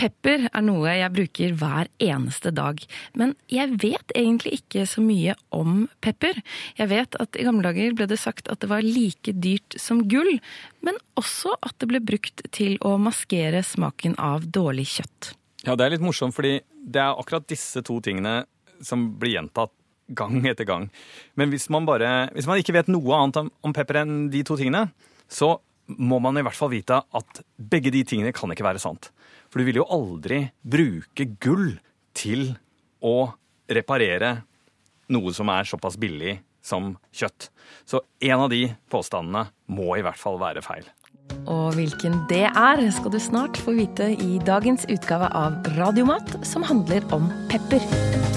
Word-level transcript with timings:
Pepper 0.00 0.46
er 0.48 0.62
noe 0.64 0.94
jeg 0.96 1.12
bruker 1.12 1.56
hver 1.60 1.90
eneste 2.00 2.52
dag, 2.56 2.78
men 3.20 3.34
jeg 3.52 3.74
vet 3.82 4.14
egentlig 4.16 4.62
ikke 4.62 4.86
så 4.88 5.02
mye 5.04 5.34
om 5.52 5.82
pepper. 6.00 6.38
Jeg 6.78 6.88
vet 6.88 7.18
at 7.20 7.36
i 7.36 7.44
gamle 7.44 7.66
dager 7.66 7.92
ble 7.98 8.06
det 8.08 8.16
sagt 8.22 8.48
at 8.48 8.62
det 8.62 8.70
var 8.70 8.86
like 8.86 9.34
dyrt 9.44 9.76
som 9.76 10.06
gull, 10.08 10.38
men 10.86 10.96
også 11.20 11.52
at 11.60 11.76
det 11.82 11.90
ble 11.90 12.00
brukt 12.00 12.46
til 12.56 12.78
å 12.80 12.94
maskere 13.02 13.60
smaken 13.66 14.16
av 14.16 14.48
dårlig 14.48 14.88
kjøtt. 14.94 15.34
Ja, 15.66 15.76
det 15.76 15.84
er 15.84 15.96
litt 15.98 16.06
morsomt, 16.06 16.32
fordi 16.32 16.62
det 16.80 17.02
er 17.02 17.20
akkurat 17.20 17.50
disse 17.50 17.84
to 17.84 17.98
tingene 18.00 18.46
som 18.80 19.10
blir 19.20 19.36
gjentatt 19.36 19.74
gang 20.16 20.40
etter 20.48 20.64
gang. 20.64 20.88
Men 21.36 21.52
hvis 21.52 21.68
man, 21.68 21.84
bare, 21.84 22.30
hvis 22.32 22.48
man 22.48 22.62
ikke 22.62 22.78
vet 22.78 22.88
noe 22.88 23.18
annet 23.20 23.42
om, 23.42 23.52
om 23.68 23.76
pepper 23.76 24.00
enn 24.00 24.30
de 24.32 24.40
to 24.48 24.56
tingene, 24.56 24.88
så 25.28 25.58
må 25.98 26.20
man 26.22 26.38
i 26.38 26.44
hvert 26.46 26.56
fall 26.56 26.72
vite 26.72 27.00
at 27.02 27.42
begge 27.56 27.92
de 27.94 28.04
tingene 28.06 28.34
kan 28.36 28.50
ikke 28.52 28.66
være 28.66 28.82
sant. 28.82 29.10
For 29.50 29.60
du 29.60 29.66
vil 29.66 29.80
jo 29.80 29.88
aldri 29.90 30.44
bruke 30.62 31.26
gull 31.42 31.74
til 32.16 32.52
å 33.02 33.32
reparere 33.70 34.36
noe 35.10 35.34
som 35.34 35.50
er 35.50 35.66
såpass 35.66 35.98
billig 36.00 36.38
som 36.62 36.94
kjøtt. 37.16 37.48
Så 37.88 38.02
en 38.20 38.46
av 38.46 38.50
de 38.52 38.66
påstandene 38.92 39.48
må 39.72 39.94
i 39.96 40.04
hvert 40.06 40.20
fall 40.20 40.38
være 40.42 40.62
feil. 40.64 40.86
Og 41.50 41.76
hvilken 41.76 42.18
det 42.30 42.46
er, 42.48 42.82
skal 42.94 43.14
du 43.14 43.20
snart 43.22 43.58
få 43.60 43.74
vite 43.78 44.10
i 44.12 44.40
dagens 44.46 44.86
utgave 44.90 45.30
av 45.36 45.60
Radiomat, 45.78 46.40
som 46.46 46.66
handler 46.66 47.06
om 47.14 47.30
pepper. 47.52 48.29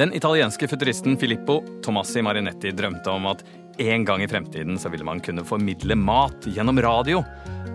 Den 0.00 0.14
italienske 0.16 0.68
futuristen 0.68 1.16
Filippo 1.20 1.58
Tomassi 1.84 2.22
Marinetti 2.24 2.70
drømte 2.72 3.10
om 3.12 3.26
at 3.28 3.42
en 3.84 4.04
gang 4.08 4.22
i 4.24 4.28
fremtiden 4.30 4.78
så 4.80 4.88
ville 4.88 5.04
man 5.04 5.20
kunne 5.20 5.44
formidle 5.44 5.92
mat 5.92 6.46
gjennom 6.48 6.80
radio. 6.80 7.20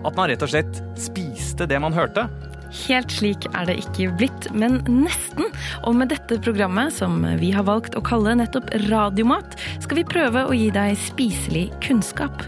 At 0.02 0.18
man 0.18 0.26
rett 0.32 0.42
og 0.42 0.50
slett 0.50 0.80
spiste 0.98 1.68
det 1.70 1.78
man 1.78 1.94
hørte. 1.94 2.24
Helt 2.80 3.14
slik 3.14 3.46
er 3.52 3.70
det 3.70 3.76
ikke 3.84 4.08
blitt, 4.18 4.48
men 4.50 4.80
nesten. 4.90 5.52
Og 5.86 5.94
med 6.00 6.10
dette 6.10 6.40
programmet, 6.42 6.96
som 6.98 7.22
vi 7.38 7.52
har 7.54 7.68
valgt 7.70 7.94
å 7.94 8.02
kalle 8.02 8.34
nettopp 8.42 8.74
Radiomat, 8.88 9.54
skal 9.86 10.00
vi 10.00 10.08
prøve 10.10 10.48
å 10.48 10.58
gi 10.58 10.72
deg 10.74 10.98
spiselig 10.98 11.68
kunnskap. 11.86 12.42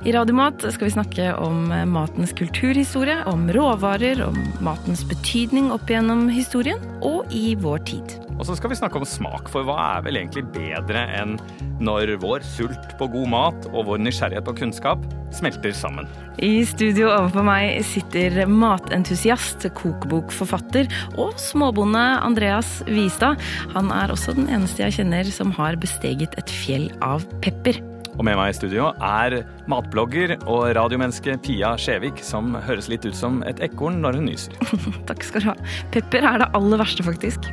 I 0.00 0.12
Radiomat 0.12 0.62
skal 0.72 0.86
vi 0.86 0.94
snakke 0.94 1.24
om 1.36 1.66
matens 1.92 2.30
kulturhistorie, 2.32 3.18
om 3.28 3.50
råvarer, 3.52 4.22
om 4.24 4.38
matens 4.64 5.02
betydning 5.04 5.68
opp 5.74 5.92
gjennom 5.92 6.22
historien 6.32 6.80
og 7.04 7.28
i 7.36 7.52
vår 7.60 7.82
tid. 7.90 8.14
Og 8.38 8.46
så 8.48 8.56
skal 8.56 8.72
vi 8.72 8.78
snakke 8.78 8.96
om 8.96 9.04
smak, 9.04 9.50
for 9.52 9.68
hva 9.68 9.76
er 9.98 10.06
vel 10.06 10.16
egentlig 10.22 10.46
bedre 10.54 11.02
enn 11.18 11.36
når 11.84 12.14
vår 12.22 12.46
sult 12.48 12.94
på 12.96 13.10
god 13.12 13.28
mat 13.28 13.68
og 13.74 13.90
vår 13.90 14.00
nysgjerrighet 14.06 14.48
på 14.48 14.56
kunnskap 14.62 15.04
smelter 15.36 15.76
sammen? 15.76 16.08
I 16.40 16.64
studio 16.64 17.10
overfor 17.10 17.44
meg 17.44 17.84
sitter 17.84 18.40
matentusiast, 18.48 19.68
kokebokforfatter 19.76 20.88
og 21.20 21.36
småbonde 21.36 22.06
Andreas 22.24 22.78
Vistad. 22.88 23.36
Han 23.76 23.92
er 23.92 24.16
også 24.16 24.32
den 24.40 24.48
eneste 24.48 24.86
jeg 24.86 25.02
kjenner 25.02 25.28
som 25.28 25.52
har 25.60 25.76
besteget 25.76 26.40
et 26.40 26.58
fjell 26.64 26.88
av 27.04 27.28
pepper. 27.44 27.84
Og 28.20 28.24
med 28.28 28.36
meg 28.36 28.50
i 28.52 28.56
studio 28.58 28.90
er 29.00 29.38
matblogger 29.72 30.34
og 30.42 30.66
radiomenneske 30.76 31.38
Pia 31.40 31.70
Skjevik, 31.80 32.18
som 32.20 32.52
høres 32.66 32.90
litt 32.92 33.06
ut 33.08 33.16
som 33.16 33.38
et 33.48 33.62
ekorn 33.64 34.02
når 34.02 34.18
hun 34.18 34.26
nyser. 34.28 34.58
Takk 35.08 35.24
skal 35.24 35.40
du 35.40 35.46
ha. 35.48 35.54
Pepper 35.94 36.26
er 36.28 36.42
det 36.42 36.50
aller 36.58 36.82
verste, 36.82 37.06
faktisk. 37.06 37.48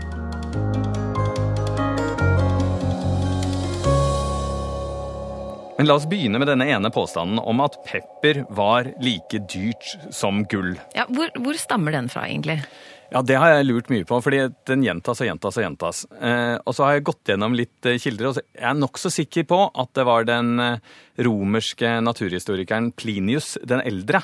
Men 5.78 5.88
la 5.88 5.96
oss 5.96 6.10
begynne 6.12 6.44
med 6.44 6.52
denne 6.52 6.68
ene 6.68 6.92
påstanden 6.92 7.40
om 7.40 7.64
at 7.64 7.80
pepper 7.88 8.44
var 8.52 8.92
like 9.00 9.40
dyrt 9.48 9.94
som 10.12 10.44
gull. 10.52 10.74
Ja, 10.98 11.08
hvor, 11.08 11.32
hvor 11.40 11.56
stammer 11.56 11.96
den 11.96 12.12
fra, 12.12 12.28
egentlig? 12.28 12.60
Ja, 13.08 13.22
Det 13.24 13.38
har 13.40 13.54
jeg 13.54 13.68
lurt 13.70 13.90
mye 13.92 14.04
på, 14.08 14.20
fordi 14.20 14.42
den 14.68 14.84
gjentas 14.84 15.22
og 15.24 15.30
gjentas 15.30 15.58
og 15.58 15.64
gjentas. 15.64 16.02
Eh, 16.20 16.58
og 16.60 16.76
så 16.76 16.84
har 16.84 16.98
jeg 16.98 17.06
gått 17.08 17.32
gjennom 17.32 17.54
litt 17.56 17.88
eh, 17.88 18.00
kilder, 18.04 18.30
og 18.30 18.40
jeg 18.42 18.66
er 18.68 18.76
nokså 18.76 19.12
sikker 19.14 19.46
på 19.48 19.60
at 19.72 19.94
det 19.96 20.04
var 20.10 20.28
den 20.28 20.60
eh, 20.60 20.82
romerske 21.24 21.94
naturhistorikeren 22.04 22.92
Plinius 23.00 23.56
den 23.64 23.80
eldre 23.88 24.20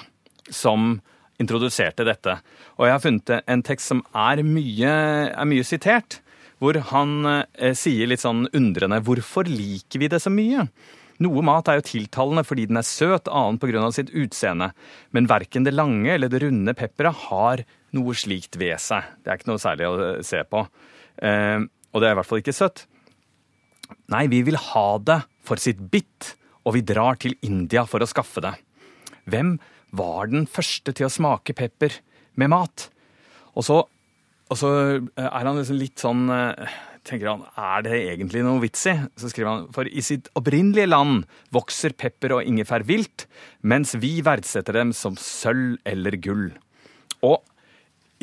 som 0.51 0.97
introduserte 1.39 2.03
dette. 2.07 2.35
Og 2.75 2.87
jeg 2.87 2.95
har 2.95 3.03
funnet 3.03 3.31
en 3.39 3.63
tekst 3.63 3.93
som 3.93 4.03
er 4.11 4.43
mye, 4.43 4.91
er 5.31 5.47
mye 5.47 5.63
sitert, 5.67 6.19
hvor 6.59 6.75
han 6.91 7.15
eh, 7.29 7.71
sier 7.77 8.11
litt 8.11 8.23
sånn 8.23 8.49
undrende 8.55 8.99
Hvorfor 9.03 9.47
liker 9.47 10.03
vi 10.03 10.11
det 10.11 10.19
så 10.23 10.31
mye? 10.31 10.67
Noe 11.23 11.43
mat 11.45 11.69
er 11.71 11.79
jo 11.79 11.85
tiltalende 11.87 12.43
fordi 12.43 12.67
den 12.67 12.81
er 12.81 12.87
søt, 12.87 13.31
annet 13.31 13.63
pga. 13.63 13.87
sitt 13.95 14.11
utseende. 14.11 14.73
Men 15.15 15.31
verken 15.31 15.63
det 15.63 15.75
lange 15.75 16.11
eller 16.17 16.27
det 16.27 16.43
runde 16.43 16.75
pepperet 16.75 17.27
har 17.29 17.63
noe 17.97 18.15
slikt 18.17 18.57
ved 18.61 18.79
seg. 18.81 19.05
Det 19.21 19.31
er 19.31 19.39
ikke 19.39 19.51
noe 19.51 19.61
særlig 19.61 19.89
å 19.89 19.95
se 20.25 20.41
på. 20.49 20.65
Eh, 21.23 21.59
og 21.93 22.01
det 22.01 22.09
er 22.09 22.15
i 22.15 22.19
hvert 22.19 22.29
fall 22.29 22.41
ikke 22.43 22.55
søtt. 22.55 22.85
Nei, 24.13 24.25
vi 24.31 24.41
vil 24.45 24.57
ha 24.57 24.87
det 25.03 25.19
for 25.45 25.61
sitt 25.61 25.81
bitt, 25.91 26.33
og 26.63 26.77
vi 26.77 26.85
drar 26.87 27.19
til 27.21 27.35
India 27.45 27.83
for 27.89 28.03
å 28.03 28.09
skaffe 28.09 28.43
det. 28.43 28.55
Hvem 29.29 29.57
var 29.93 30.31
den 30.31 30.47
første 30.49 30.95
til 30.95 31.07
å 31.07 31.13
smake 31.13 31.55
pepper 31.57 31.99
med 32.39 32.51
mat? 32.53 32.87
Og 33.53 33.67
så, 33.67 33.83
og 33.83 34.57
så 34.57 34.71
er 34.97 35.29
han 35.37 35.59
liksom 35.59 35.77
litt 35.77 36.01
sånn 36.01 36.25
eh, 36.33 36.79
tenker 37.07 37.29
han, 37.29 37.43
er 37.59 37.83
det 37.85 37.97
egentlig 38.13 38.43
noe 38.45 38.61
vits 38.63 38.85
i? 38.89 38.95
Så 39.19 39.31
skriver 39.31 39.49
han, 39.49 39.65
for 39.75 39.87
i 39.87 40.03
sitt 40.05 40.29
opprinnelige 40.39 40.89
land 40.89 41.23
vokser 41.55 41.95
pepper 41.99 42.37
og 42.37 42.47
ingefær 42.47 42.85
vilt, 42.87 43.27
mens 43.61 43.93
vi 43.99 44.15
verdsetter 44.25 44.79
dem 44.79 44.93
som 44.95 45.17
sølv 45.19 45.77
eller 45.89 46.17
gull. 46.23 46.49
Og 47.23 47.43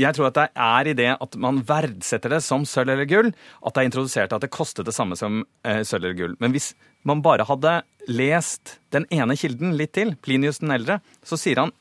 jeg 0.00 0.16
tror 0.16 0.30
at 0.30 0.38
det 0.38 0.46
er 0.66 0.90
i 0.90 0.96
det 0.96 1.10
at 1.16 1.36
man 1.40 1.60
verdsetter 1.66 2.32
det 2.34 2.42
som 2.44 2.64
sølv 2.68 2.94
eller 2.94 3.08
gull, 3.10 3.32
at 3.60 3.74
det 3.74 3.82
er 3.82 3.90
introdusert 3.90 4.32
at 4.36 4.44
det 4.44 4.52
kostet 4.54 4.88
det 4.88 4.96
samme 4.96 5.18
som 5.18 5.42
eh, 5.66 5.82
sølv 5.86 6.08
eller 6.08 6.18
gull. 6.18 6.38
Men 6.42 6.54
hvis 6.56 6.72
man 7.08 7.22
bare 7.24 7.46
hadde 7.48 7.80
lest 8.08 8.78
den 8.94 9.06
ene 9.12 9.36
kilden 9.38 9.76
litt 9.78 9.94
til, 9.96 10.14
Plinius 10.24 10.62
den 10.62 10.74
eldre, 10.74 11.00
så 11.26 11.38
sier 11.40 11.62
han 11.62 11.74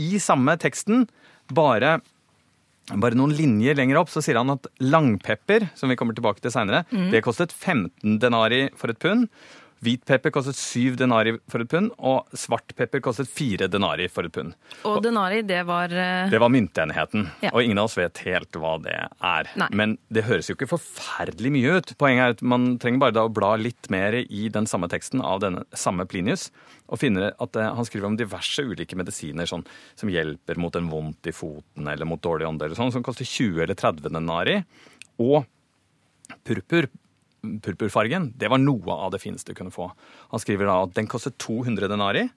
i 0.00 0.18
samme 0.22 0.56
teksten, 0.60 1.06
bare 1.54 2.00
bare 2.92 3.16
noen 3.16 3.32
linjer 3.32 3.76
lenger 3.78 3.96
opp 3.96 4.10
så 4.12 4.20
sier 4.20 4.36
han 4.36 4.52
at 4.52 4.66
langpepper, 4.82 5.70
som 5.78 5.88
vi 5.88 5.96
kommer 5.96 6.16
tilbake 6.16 6.42
til 6.44 6.52
seinere, 6.52 6.82
mm. 6.90 7.06
det 7.14 7.22
kostet 7.24 7.54
15 7.54 8.18
denari 8.20 8.66
for 8.76 8.92
et 8.92 9.00
pund. 9.00 9.30
Hvit 9.84 10.04
pepper 10.08 10.32
kostet 10.32 10.56
syv 10.56 10.96
denari 10.96 11.34
for 11.50 11.64
et 11.64 11.68
pund, 11.68 11.90
og 11.98 12.30
svart 12.38 12.72
pepper 12.78 13.02
kostet 13.04 13.28
fire 13.28 13.68
denari 13.68 14.06
for 14.12 14.24
et 14.24 14.32
pund. 14.32 14.54
Og 14.88 15.02
denari, 15.04 15.42
det 15.44 15.60
var 15.68 15.92
uh... 15.92 16.30
Det 16.32 16.40
var 16.40 16.52
myntenheten. 16.52 17.26
Ja. 17.44 17.50
Og 17.52 17.66
ingen 17.66 17.80
av 17.82 17.90
oss 17.90 17.98
vet 17.98 18.22
helt 18.24 18.56
hva 18.60 18.76
det 18.84 18.94
er. 18.96 19.50
Nei. 19.60 19.68
Men 19.76 19.96
det 20.14 20.24
høres 20.28 20.48
jo 20.48 20.56
ikke 20.56 20.70
forferdelig 20.72 21.52
mye 21.54 21.76
ut. 21.78 21.94
Poenget 22.00 22.24
er 22.24 22.36
at 22.38 22.44
man 22.54 22.74
trenger 22.80 23.04
bare 23.04 23.16
da 23.18 23.26
å 23.28 23.34
bla 23.34 23.54
litt 23.60 23.90
mer 23.92 24.16
i 24.22 24.48
den 24.52 24.68
samme 24.70 24.88
teksten 24.92 25.22
av 25.24 25.42
denne 25.44 25.66
samme 25.76 26.08
Plinius, 26.08 26.48
og 26.88 27.00
finner 27.00 27.32
at 27.32 27.56
uh, 27.58 27.70
han 27.76 27.88
skriver 27.88 28.08
om 28.08 28.18
diverse 28.20 28.64
ulike 28.64 28.96
medisiner 28.98 29.48
sånn, 29.48 29.64
som 29.98 30.12
hjelper 30.12 30.60
mot 30.60 30.74
en 30.78 30.90
vondt 30.92 31.28
i 31.28 31.34
foten 31.34 31.88
eller 31.90 32.08
mot 32.08 32.22
dårlig 32.24 32.48
ånde, 32.48 32.68
eller 32.68 32.78
sånn, 32.78 32.92
som 32.94 33.04
koster 33.04 33.28
20 33.28 33.64
eller 33.66 33.78
30 33.78 34.12
denari. 34.12 34.60
Og 35.20 35.42
purpur 36.44 36.88
purpurfargen, 37.64 38.32
det 38.38 38.50
var 38.52 38.62
noe 38.62 38.96
av 39.06 39.14
det 39.14 39.22
fineste 39.22 39.52
du 39.52 39.58
kunne 39.58 39.74
få. 39.74 39.90
Han 40.32 40.42
skriver 40.42 40.70
da 40.70 40.80
at 40.84 40.94
den 40.96 41.10
kostet 41.10 41.38
200 41.42 41.90
denari. 41.92 42.28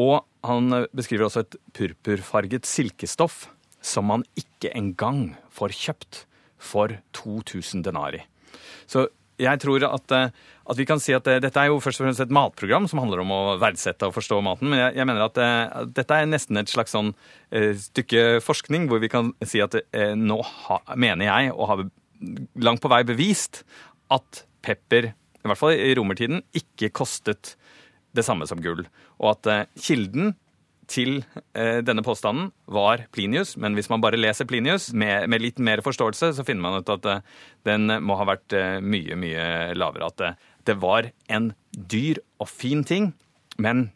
Og 0.00 0.22
han 0.48 0.86
beskriver 0.96 1.26
også 1.26 1.44
et 1.44 1.56
purpurfarget 1.76 2.68
silkestoff 2.68 3.46
som 3.84 4.08
man 4.08 4.22
ikke 4.38 4.70
engang 4.78 5.34
får 5.52 5.74
kjøpt 5.76 6.22
for 6.62 6.94
2000 7.18 7.82
denari. 7.84 8.22
Så 8.86 9.08
jeg 9.42 9.60
tror 9.62 9.84
at, 9.88 10.12
eh, 10.14 10.30
at, 10.70 10.78
vi 10.78 10.86
kan 10.86 11.00
si 11.02 11.14
at 11.16 11.26
eh, 11.26 11.40
dette 11.42 11.58
er 11.58 11.70
jo 11.70 11.80
først 11.82 12.00
og 12.00 12.06
fremst 12.06 12.22
et 12.22 12.34
matprogram 12.34 12.86
som 12.90 13.00
handler 13.02 13.22
om 13.22 13.32
å 13.34 13.40
verdsette 13.60 14.08
og 14.08 14.14
forstå 14.16 14.40
maten. 14.44 14.70
Men 14.70 14.84
jeg, 14.84 14.98
jeg 15.00 15.08
mener 15.08 15.24
at, 15.26 15.40
eh, 15.40 15.64
at, 15.82 15.94
dette 15.96 16.18
er 16.18 16.28
nesten 16.30 16.60
et 16.60 16.70
slags 16.70 16.94
sånn 16.94 17.14
stykke 17.52 18.40
forskning 18.44 18.86
hvor 18.88 19.02
vi 19.02 19.10
kan 19.12 19.32
si 19.44 19.60
at 19.60 19.74
nå 20.16 20.38
ha, 20.40 20.78
mener 20.96 21.28
jeg 21.28 21.50
å 21.52 21.66
ha 21.68 21.76
langt 22.62 22.80
på 22.80 22.90
vei 22.92 23.02
bevist 23.04 23.60
at 24.12 24.44
pepper, 24.62 25.12
i 25.12 25.48
hvert 25.48 25.58
fall 25.58 25.74
i 25.74 25.94
romertiden, 25.98 26.42
ikke 26.56 26.92
kostet 26.94 27.56
det 28.16 28.24
samme 28.26 28.46
som 28.48 28.60
gull. 28.62 28.84
Og 29.20 29.34
at 29.34 29.50
eh, 29.50 29.68
kilden 29.80 30.34
til 30.92 31.22
eh, 31.56 31.80
denne 31.84 32.04
påstanden 32.04 32.50
var 32.72 33.06
Plinius, 33.14 33.54
men 33.56 33.76
hvis 33.78 33.88
man 33.92 34.02
bare 34.04 34.20
leser 34.20 34.48
Plinius 34.48 34.90
med, 34.92 35.28
med 35.32 35.42
litt 35.44 35.62
mer 35.62 35.82
forståelse, 35.84 36.32
så 36.36 36.44
finner 36.46 36.66
man 36.66 36.82
ut 36.82 36.92
at 36.92 37.08
eh, 37.08 37.24
den 37.68 37.88
må 38.04 38.18
ha 38.20 38.28
vært 38.28 38.54
mye, 38.84 39.16
mye 39.18 39.46
lavere. 39.78 40.10
At 40.10 40.44
det, 40.68 40.76
var 40.82 41.10
en 41.32 41.52
dyr 41.72 42.20
og 42.42 42.50
fin 42.50 42.84
ting, 42.84 43.12
men 43.62 43.88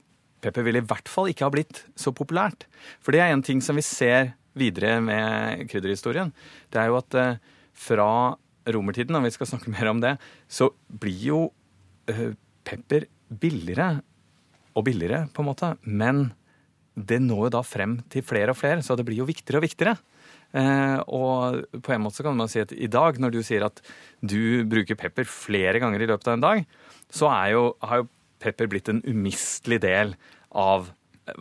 pepper 0.45 0.67
ville 0.67 0.83
i 0.83 0.89
hvert 0.89 1.11
fall 1.11 1.31
ikke 1.31 1.47
ha 1.47 1.53
blitt 1.53 1.85
så 1.99 2.15
populært. 2.17 2.69
For 3.05 3.13
det 3.13 3.23
er 3.25 3.35
en 3.35 3.45
ting 3.45 3.63
som 3.65 3.77
vi 3.77 3.85
ser 3.85 4.35
videre 4.57 5.03
med 5.05 5.67
krydderhistorien. 5.69 6.33
Det 6.73 6.81
er 6.81 6.89
jo 6.89 7.01
at 7.03 7.17
fra 7.77 8.09
romertiden, 8.75 9.19
og 9.19 9.27
vi 9.27 9.35
skal 9.35 9.51
snakke 9.53 9.73
mer 9.73 9.93
om 9.93 10.03
det, 10.03 10.17
så 10.49 10.71
blir 10.89 11.23
jo 11.29 11.41
uh, 12.11 12.33
pepper 12.67 13.09
billigere 13.29 14.01
og 14.77 14.85
billigere, 14.87 15.27
på 15.33 15.43
en 15.43 15.51
måte. 15.51 15.73
Men 15.83 16.29
det 16.97 17.21
når 17.25 17.47
jo 17.47 17.55
da 17.59 17.63
frem 17.65 17.99
til 18.13 18.25
flere 18.25 18.53
og 18.53 18.59
flere, 18.59 18.83
så 18.85 18.97
det 18.97 19.07
blir 19.09 19.21
jo 19.21 19.29
viktigere 19.29 19.61
og 19.61 19.67
viktigere. 19.67 19.97
Eh, 20.57 20.99
og 21.13 21.81
på 21.85 21.93
en 21.93 22.05
måte 22.05 22.21
så 22.21 22.27
kan 22.27 22.37
man 22.39 22.51
si 22.51 22.63
at 22.63 22.73
i 22.73 22.89
dag, 22.93 23.19
når 23.21 23.35
du 23.35 23.41
sier 23.45 23.67
at 23.67 23.83
du 24.25 24.65
bruker 24.69 24.99
pepper 24.99 25.29
flere 25.29 25.81
ganger 25.83 26.05
i 26.05 26.09
løpet 26.09 26.31
av 26.31 26.37
en 26.37 26.45
dag, 26.45 26.63
så 27.13 27.33
jo, 27.53 27.65
har 27.85 28.03
jo 28.03 28.09
pepper 28.43 28.71
blitt 28.73 28.89
en 28.93 29.03
umistelig 29.05 29.81
del 29.85 30.15
av 30.57 30.91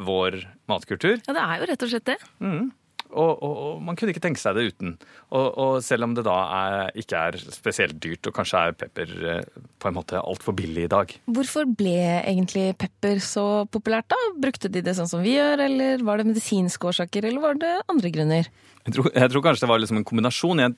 vår 0.02 0.42
matkultur. 0.72 1.20
Ja, 1.28 1.36
det 1.36 1.44
er 1.44 1.62
jo 1.62 1.70
rett 1.70 1.86
og 1.86 1.92
slett 1.92 2.10
det. 2.10 2.18
Mm. 2.44 2.72
Og, 3.14 3.32
og, 3.32 3.52
og, 3.54 3.82
man 3.86 3.98
kunne 3.98 4.12
ikke 4.12 4.24
tenke 4.24 4.42
seg 4.42 4.58
det 4.58 4.66
uten. 4.72 4.96
Og, 5.30 5.46
og 5.62 5.74
selv 5.86 6.08
om 6.08 6.16
det 6.18 6.26
da 6.28 6.36
er, 6.58 6.76
ikke 7.00 7.22
er 7.30 7.38
spesielt 7.54 8.00
dyrt, 8.04 8.28
og 8.28 8.36
kanskje 8.36 8.62
er 8.62 8.78
pepper 8.80 9.14
eh, 9.32 9.62
på 9.80 9.90
en 9.90 9.98
måte 9.98 10.20
altfor 10.20 10.56
billig 10.58 10.88
i 10.88 10.92
dag. 10.92 11.14
Hvorfor 11.38 11.70
ble 11.70 11.96
egentlig 12.24 12.72
pepper 12.82 13.22
så 13.24 13.46
populært, 13.72 14.10
da? 14.12 14.20
Brukte 14.42 14.72
de 14.72 14.84
det 14.86 14.98
sånn 14.98 15.12
som 15.12 15.24
vi 15.24 15.38
gjør, 15.38 15.64
eller 15.68 16.06
var 16.08 16.20
det 16.20 16.30
medisinske 16.32 16.92
årsaker, 16.92 17.30
eller 17.30 17.46
var 17.46 17.62
det 17.62 17.74
andre 17.92 18.14
grunner? 18.18 18.52
Jeg 18.86 18.98
tror, 18.98 19.12
jeg 19.14 19.34
tror 19.34 19.48
kanskje 19.48 19.66
det 19.66 19.72
var 19.72 19.84
liksom 19.84 20.02
en 20.02 20.08
kombinasjon. 20.08 20.64
Jeg, 20.66 20.78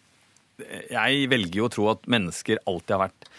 jeg 0.94 1.30
velger 1.32 1.62
jo 1.62 1.70
å 1.70 1.74
tro 1.74 1.92
at 1.94 2.12
mennesker 2.12 2.62
alltid 2.66 2.98
har 2.98 3.08
vært 3.08 3.32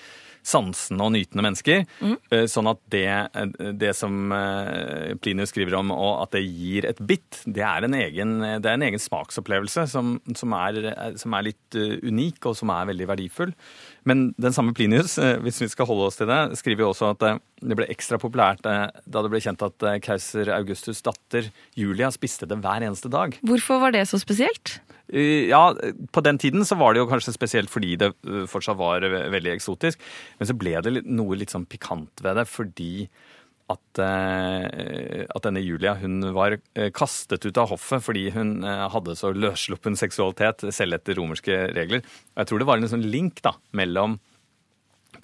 sansende 0.47 1.05
og 1.05 1.13
nytende 1.15 1.45
mennesker. 1.45 1.85
Mm. 2.01 2.17
Sånn 2.51 2.71
at 2.71 2.81
det, 2.93 3.07
det, 3.81 3.93
som 3.97 4.33
eh, 4.35 5.15
Plinius 5.23 5.53
skriver 5.53 5.79
om, 5.79 5.93
og 5.95 6.25
at 6.25 6.37
det 6.37 6.45
gir 6.47 6.89
et 6.89 7.01
bitt, 7.05 7.43
det 7.47 7.65
er 7.65 7.87
en 7.87 7.97
egen, 7.99 8.35
er 8.47 8.65
en 8.73 8.87
egen 8.87 9.03
smaksopplevelse 9.03 9.87
som, 9.91 10.17
som, 10.39 10.57
er, 10.57 10.81
som, 11.21 11.37
er, 11.37 11.49
litt 11.51 11.79
eh, 11.79 11.99
unik, 12.05 12.41
og 12.51 12.59
som 12.59 12.73
er 12.75 12.91
veldig 12.93 13.09
verdifull. 13.13 13.55
Men 14.09 14.31
den 14.41 14.57
samme 14.57 14.73
Plinius, 14.77 15.19
hvis 15.45 15.61
vi 15.61 15.71
skal 15.73 15.89
holde 15.89 16.09
oss 16.09 16.17
til 16.21 16.31
det, 16.31 16.41
skriver 16.61 16.87
jo 16.87 16.93
også 16.95 17.13
at 17.13 17.25
det 17.61 17.77
ble 17.77 17.89
ekstra 17.93 18.17
populært 18.23 18.63
da 18.65 18.89
det 19.05 19.29
ble 19.29 19.41
kjent 19.43 19.65
at 19.67 19.85
keiser 20.05 20.49
Augustus' 20.55 21.03
datter 21.05 21.51
Julia 21.77 22.09
spiste 22.15 22.49
det 22.49 22.57
hver 22.63 22.87
eneste 22.87 23.11
dag. 23.13 23.37
Hvorfor 23.45 23.83
var 23.83 23.93
det 23.93 24.07
så 24.09 24.21
spesielt? 24.23 24.79
Ja, 25.09 25.73
på 26.13 26.21
den 26.21 26.37
tiden 26.39 26.65
så 26.69 26.77
var 26.77 26.93
det 26.93 27.01
jo 27.01 27.09
kanskje 27.09 27.33
spesielt 27.33 27.73
fordi 27.73 27.95
det 27.97 28.11
fortsatt 28.53 28.77
var 28.77 29.05
veldig 29.33 29.55
eksotisk. 29.55 30.03
Men 30.39 30.51
så 30.51 30.57
ble 30.59 30.77
det 30.85 31.03
noe 31.07 31.39
litt 31.39 31.55
sånn 31.55 31.67
pikant 31.69 32.23
ved 32.25 32.39
det 32.39 32.47
fordi 32.51 32.93
at, 33.69 34.01
øh, 34.01 35.27
at, 35.29 35.43
denne 35.45 35.61
Julia 35.61 35.93
hun 36.01 36.23
var 36.33 36.57
øh, 36.57 36.89
kastet 36.97 37.45
ut 37.45 37.59
av 37.61 37.69
hoffet 37.75 38.01
fordi 38.07 38.31
hun 38.33 38.63
hadde 38.65 39.17
så 39.19 39.35
løssluppen 39.37 39.99
seksualitet, 39.99 40.65
selv 40.73 40.97
etter 40.97 41.19
romerske 41.21 41.67
regler. 41.77 42.01
Og 42.33 42.43
jeg 42.43 42.51
tror 42.51 42.63
det 42.63 42.69
var 42.71 42.81
en 42.81 42.93
sånn 42.95 43.05
link 43.13 43.43
da, 43.45 43.59
mellom 43.77 44.17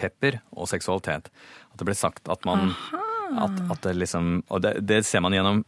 pepper 0.00 0.42
og 0.52 0.68
seksualitet. 0.68 1.30
At 1.72 1.80
det 1.80 1.88
ble 1.88 1.96
sagt 1.96 2.28
at 2.32 2.44
man 2.48 2.74
at, 3.34 3.56
at 3.72 3.80
det 3.86 3.94
liksom, 3.96 4.42
Og 4.52 4.60
det, 4.62 4.76
det 4.86 5.00
ser 5.08 5.24
man 5.24 5.34
gjennom 5.34 5.64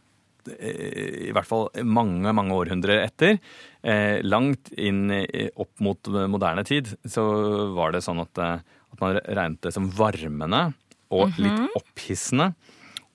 i 0.47 1.33
hvert 1.35 1.47
fall 1.47 1.67
mange 1.83 2.31
mange 2.31 2.55
århundrer 2.55 3.01
etter, 3.03 3.37
eh, 3.83 4.23
langt 4.23 4.71
inn 4.79 5.11
opp 5.59 5.73
mot 5.83 6.07
moderne 6.31 6.63
tid, 6.67 6.93
så 7.03 7.25
var 7.75 7.91
det 7.91 8.03
sånn 8.05 8.21
at, 8.23 8.37
eh, 8.39 8.76
at 8.93 9.03
man 9.03 9.21
regnet 9.25 9.61
det 9.65 9.73
som 9.75 9.89
varmende 9.93 10.71
og 11.13 11.29
mhm. 11.29 11.45
litt 11.45 11.79
opphissende. 11.79 12.51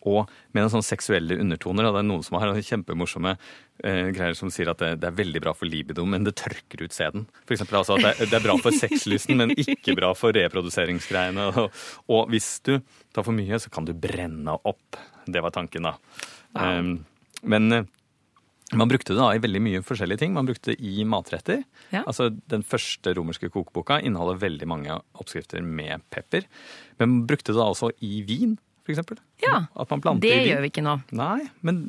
Og 0.02 0.26
med 0.50 0.64
noen 0.64 0.72
sånne 0.72 0.86
seksuelle 0.86 1.36
undertoner. 1.38 1.86
Og 1.86 1.94
det 1.94 2.00
er 2.00 2.06
noen 2.08 2.24
som 2.26 2.36
har 2.42 2.56
kjempemorsomme 2.58 3.36
eh, 3.36 4.08
greier 4.10 4.34
som 4.34 4.50
sier 4.50 4.72
at 4.72 4.80
det, 4.82 4.96
det, 4.98 5.12
er 5.12 5.20
veldig 5.20 5.42
bra 5.44 5.52
for 5.54 5.70
libido, 5.70 6.02
men 6.10 6.26
det 6.26 6.34
tørker 6.40 6.82
ut 6.82 6.96
sæden. 6.96 7.28
For 7.44 7.54
eksempel 7.54 7.78
altså 7.78 8.00
at 8.00 8.08
det, 8.08 8.26
det, 8.26 8.40
er 8.40 8.42
bra 8.42 8.56
for 8.58 8.74
sexlysten, 8.74 9.38
men 9.38 9.54
ikke 9.54 9.94
bra 10.00 10.10
for 10.18 10.34
reproduseringsgreiene. 10.34 11.46
Og, 11.52 11.84
og, 12.10 12.34
hvis 12.34 12.56
du 12.66 12.74
tar 13.14 13.22
for 13.22 13.36
mye, 13.36 13.62
så 13.62 13.70
kan 13.70 13.86
du 13.86 13.94
brenne 13.94 14.58
opp. 14.66 14.98
Det 15.30 15.44
var 15.44 15.54
tanken, 15.54 15.86
da. 15.86 15.94
Wow. 16.58 16.82
Um, 16.82 16.94
men 17.54 17.78
eh, 17.78 17.86
man 18.78 18.90
brukte 18.90 19.12
det 19.12 19.20
da 19.20 19.30
i 19.34 19.42
veldig 19.42 19.62
mye 19.62 19.84
forskjellige 19.86 20.22
ting. 20.22 20.34
Man 20.36 20.48
brukte 20.48 20.72
det 20.72 20.80
i 20.80 21.04
matretter. 21.08 21.62
Ja. 21.92 22.04
Altså 22.06 22.30
Den 22.50 22.64
første 22.66 23.14
romerske 23.18 23.50
kokeboka 23.52 24.00
inneholder 24.00 24.40
veldig 24.42 24.68
mange 24.70 24.98
oppskrifter 25.18 25.64
med 25.64 26.04
pepper. 26.14 26.46
Men 27.00 27.16
man 27.16 27.26
brukte 27.30 27.52
det 27.52 27.60
da 27.60 27.68
også 27.70 27.92
i 28.04 28.22
vin, 28.28 28.56
f.eks. 28.82 29.02
Ja, 29.42 29.62
det 30.22 30.34
gjør 30.48 30.64
vi 30.64 30.72
ikke 30.72 30.84
nå. 30.84 30.96
Nei, 31.14 31.44
men 31.66 31.84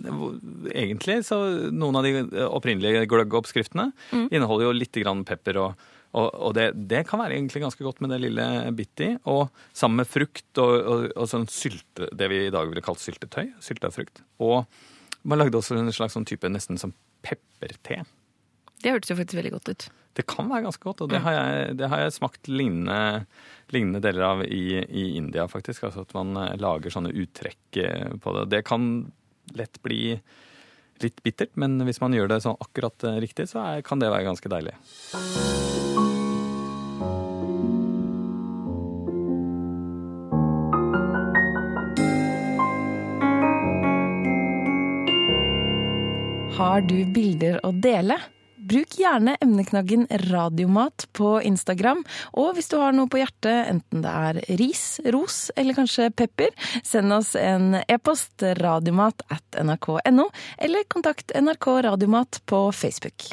egentlig 0.69 1.23
så 1.25 1.39
noen 1.73 1.97
av 1.97 2.05
de 2.05 2.43
opprinnelige 2.45 3.07
gløgg-oppskriftene 3.09 3.89
mm. 4.11 4.29
inneholder 4.29 4.69
jo 4.69 4.77
litt 4.77 5.03
grann 5.03 5.25
pepper 5.27 5.61
og 5.63 5.89
og, 6.13 6.27
og 6.29 6.51
det, 6.53 6.67
det, 6.89 6.99
kan 7.09 7.17
være 7.23 7.33
egentlig 7.39 7.63
ganske 7.63 7.81
godt 7.81 8.03
med 8.03 8.11
det 8.13 8.19
lille 8.21 8.43
bitt 8.77 9.01
i. 9.01 9.07
Og 9.33 9.47
sammen 9.73 10.03
med 10.03 10.09
frukt 10.09 10.59
og, 10.61 10.73
og, 10.77 11.05
og 11.17 11.29
sånn 11.31 11.47
sylte, 11.49 12.05
det 12.13 12.27
vi 12.29 12.43
i 12.45 12.51
dag 12.53 12.69
ville 12.69 12.83
kalt 12.85 13.01
syltetøy. 13.01 13.47
Sylta 13.63 13.89
frukt. 13.93 14.21
Og 14.37 14.61
man 15.23 15.39
lagde 15.39 15.59
også 15.59 15.77
en 15.79 15.91
slags 15.95 16.17
sånn 16.17 16.27
type 16.27 16.49
nesten 16.51 16.79
som 16.79 16.93
pepperte. 17.23 18.03
Det 18.83 18.91
hørtes 18.91 19.13
jo 19.13 19.17
faktisk 19.17 19.39
veldig 19.39 19.53
godt 19.55 19.71
ut. 19.71 19.89
Det 20.13 20.25
kan 20.29 20.49
være 20.51 20.67
ganske 20.67 20.85
godt, 20.85 21.01
og 21.05 21.09
det 21.09 21.23
har 21.25 21.33
jeg, 21.33 21.75
det 21.79 21.89
har 21.89 22.03
jeg 22.03 22.15
smakt 22.19 22.49
lignende, 22.51 23.25
lignende, 23.73 24.03
deler 24.03 24.27
av 24.27 24.43
i, 24.45 24.77
i, 24.83 25.05
India, 25.17 25.47
faktisk. 25.49 25.87
Altså 25.87 26.03
at 26.05 26.13
man 26.17 26.37
eh, 26.37 26.55
lager 26.61 26.93
sånne 26.93 27.13
uttrekk 27.23 27.81
eh, 27.81 28.13
på 28.21 28.35
det. 28.37 28.45
Det 28.53 28.61
kan 28.67 28.91
lett 29.57 29.81
bli 29.85 30.03
litt 31.03 31.23
bittert, 31.25 31.55
men 31.57 31.81
hvis 31.87 32.01
man 32.03 32.13
gjør 32.13 32.29
det 32.29 32.43
sånn 32.45 32.59
akkurat 32.61 33.09
eh, 33.09 33.21
riktig, 33.25 33.49
så 33.49 33.63
er, 33.65 33.85
kan 33.87 34.03
det 34.03 34.13
være 34.13 34.29
ganske 34.29 34.53
deilig. 34.53 34.77
Har 46.63 46.79
du 46.87 47.01
bilder 47.11 47.57
å 47.67 47.73
dele? 47.75 48.15
Bruk 48.55 48.93
gjerne 48.95 49.33
emneknaggen 49.43 50.05
radiomat 50.31 51.09
på 51.11 51.33
Instagram. 51.43 52.05
Og 52.39 52.53
hvis 52.55 52.71
du 52.71 52.77
har 52.79 52.95
noe 52.95 53.11
på 53.11 53.19
hjertet, 53.19 53.67
enten 53.67 54.05
det 54.05 54.13
er 54.29 54.39
ris, 54.61 54.85
ros 55.11 55.41
eller 55.59 55.75
kanskje 55.75 56.07
pepper, 56.15 56.55
send 56.87 57.11
oss 57.11 57.33
en 57.35 57.81
e-post 57.83 58.47
radiomat 58.63 59.27
at 59.27 59.59
nrk.no, 59.59 60.29
eller 60.55 60.87
kontakt 60.87 61.35
NRK 61.35 61.69
Radiomat 61.89 62.39
på 62.47 62.69
Facebook. 62.71 63.27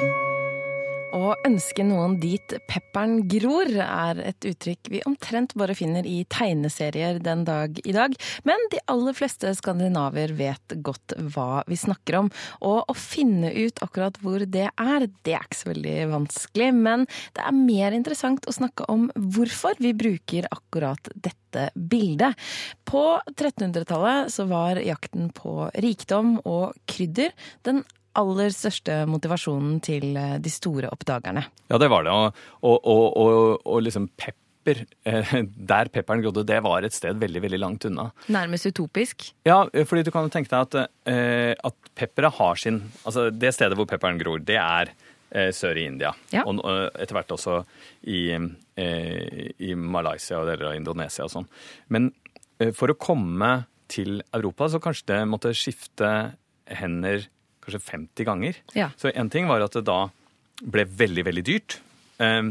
Å 1.11 1.33
ønske 1.47 1.83
noen 1.87 2.17
dit 2.23 2.55
pepperen 2.71 3.25
gror, 3.31 3.71
er 3.83 4.21
et 4.31 4.47
uttrykk 4.47 4.91
vi 4.93 5.01
omtrent 5.09 5.57
bare 5.59 5.75
finner 5.75 6.07
i 6.07 6.23
tegneserier 6.31 7.19
den 7.23 7.43
dag 7.49 7.81
i 7.83 7.95
dag. 7.95 8.15
Men 8.47 8.62
de 8.71 8.79
aller 8.91 9.17
fleste 9.17 9.51
skandinaver 9.59 10.35
vet 10.39 10.77
godt 10.87 11.17
hva 11.35 11.65
vi 11.71 11.79
snakker 11.81 12.21
om. 12.21 12.31
Og 12.67 12.87
å 12.87 12.97
finne 12.97 13.50
ut 13.57 13.83
akkurat 13.83 14.21
hvor 14.23 14.45
det 14.47 14.69
er, 14.71 15.09
det 15.26 15.35
er 15.35 15.47
ikke 15.47 15.61
så 15.61 15.73
veldig 15.73 15.97
vanskelig. 16.14 16.71
Men 16.79 17.07
det 17.37 17.45
er 17.47 17.59
mer 17.59 17.97
interessant 17.97 18.47
å 18.47 18.55
snakke 18.55 18.87
om 18.93 19.09
hvorfor 19.14 19.79
vi 19.83 19.95
bruker 19.97 20.47
akkurat 20.55 21.11
dette 21.14 21.71
bildet. 21.75 22.38
På 22.87 23.19
1300-tallet 23.35 24.31
så 24.31 24.47
var 24.50 24.79
jakten 24.83 25.33
på 25.35 25.73
rikdom 25.83 26.37
og 26.45 26.76
krydder 26.90 27.35
den 27.67 27.83
aller 28.19 28.52
største 28.55 29.05
motivasjonen 29.11 29.81
til 29.85 30.14
eh, 30.19 30.37
de 30.43 30.52
store 30.52 30.90
oppdagerne. 30.90 31.45
Ja, 31.71 31.81
det 31.81 31.90
var 31.93 32.07
det. 32.07 32.14
Og, 32.14 32.38
og, 32.67 32.87
og, 32.88 33.67
og 33.67 33.83
liksom 33.87 34.09
pepper, 34.19 34.83
eh, 35.07 35.35
der 35.73 35.90
pepperen 35.93 36.25
grodde, 36.25 36.47
det 36.49 36.61
var 36.67 36.87
et 36.87 36.97
sted 36.97 37.21
veldig 37.21 37.45
veldig 37.47 37.61
langt 37.62 37.87
unna. 37.88 38.09
Nærmest 38.33 38.71
utopisk? 38.73 39.31
Ja, 39.49 39.62
fordi 39.71 40.05
du 40.07 40.12
kan 40.14 40.31
tenke 40.33 40.52
deg 40.52 40.67
at, 40.67 40.97
eh, 41.11 41.55
at 41.55 41.95
pepperet 41.95 42.38
har 42.40 42.61
sin 42.61 42.83
Altså, 43.05 43.31
det 43.31 43.55
stedet 43.55 43.79
hvor 43.79 43.88
pepperen 43.90 44.21
gror, 44.21 44.43
det 44.43 44.59
er 44.61 44.95
sør 45.55 45.79
i 45.79 45.85
India. 45.87 46.11
Ja. 46.35 46.43
Og 46.43 46.59
etter 46.99 47.14
hvert 47.14 47.31
også 47.31 47.61
i, 48.11 48.35
i 48.35 49.69
Malaysia 49.79 50.40
og 50.40 50.49
deler 50.49 50.73
av 50.73 50.75
Indonesia 50.75 51.23
og 51.23 51.31
sånn. 51.31 51.47
Men 51.87 52.09
for 52.75 52.90
å 52.90 52.97
komme 52.99 53.52
til 53.87 54.25
Europa, 54.35 54.67
så 54.67 54.81
kanskje 54.83 55.07
det 55.12 55.21
måtte 55.31 55.52
skifte 55.55 56.11
hender 56.67 57.29
kanskje 57.71 57.85
50 57.87 58.29
ganger. 58.29 58.59
Ja. 58.77 58.91
Så 59.00 59.12
én 59.15 59.31
ting 59.33 59.49
var 59.50 59.65
at 59.65 59.79
det 59.79 59.87
da 59.89 60.03
ble 60.61 60.85
veldig, 60.85 61.25
veldig 61.31 61.47
dyrt. 61.47 61.79
Eh, 62.21 62.50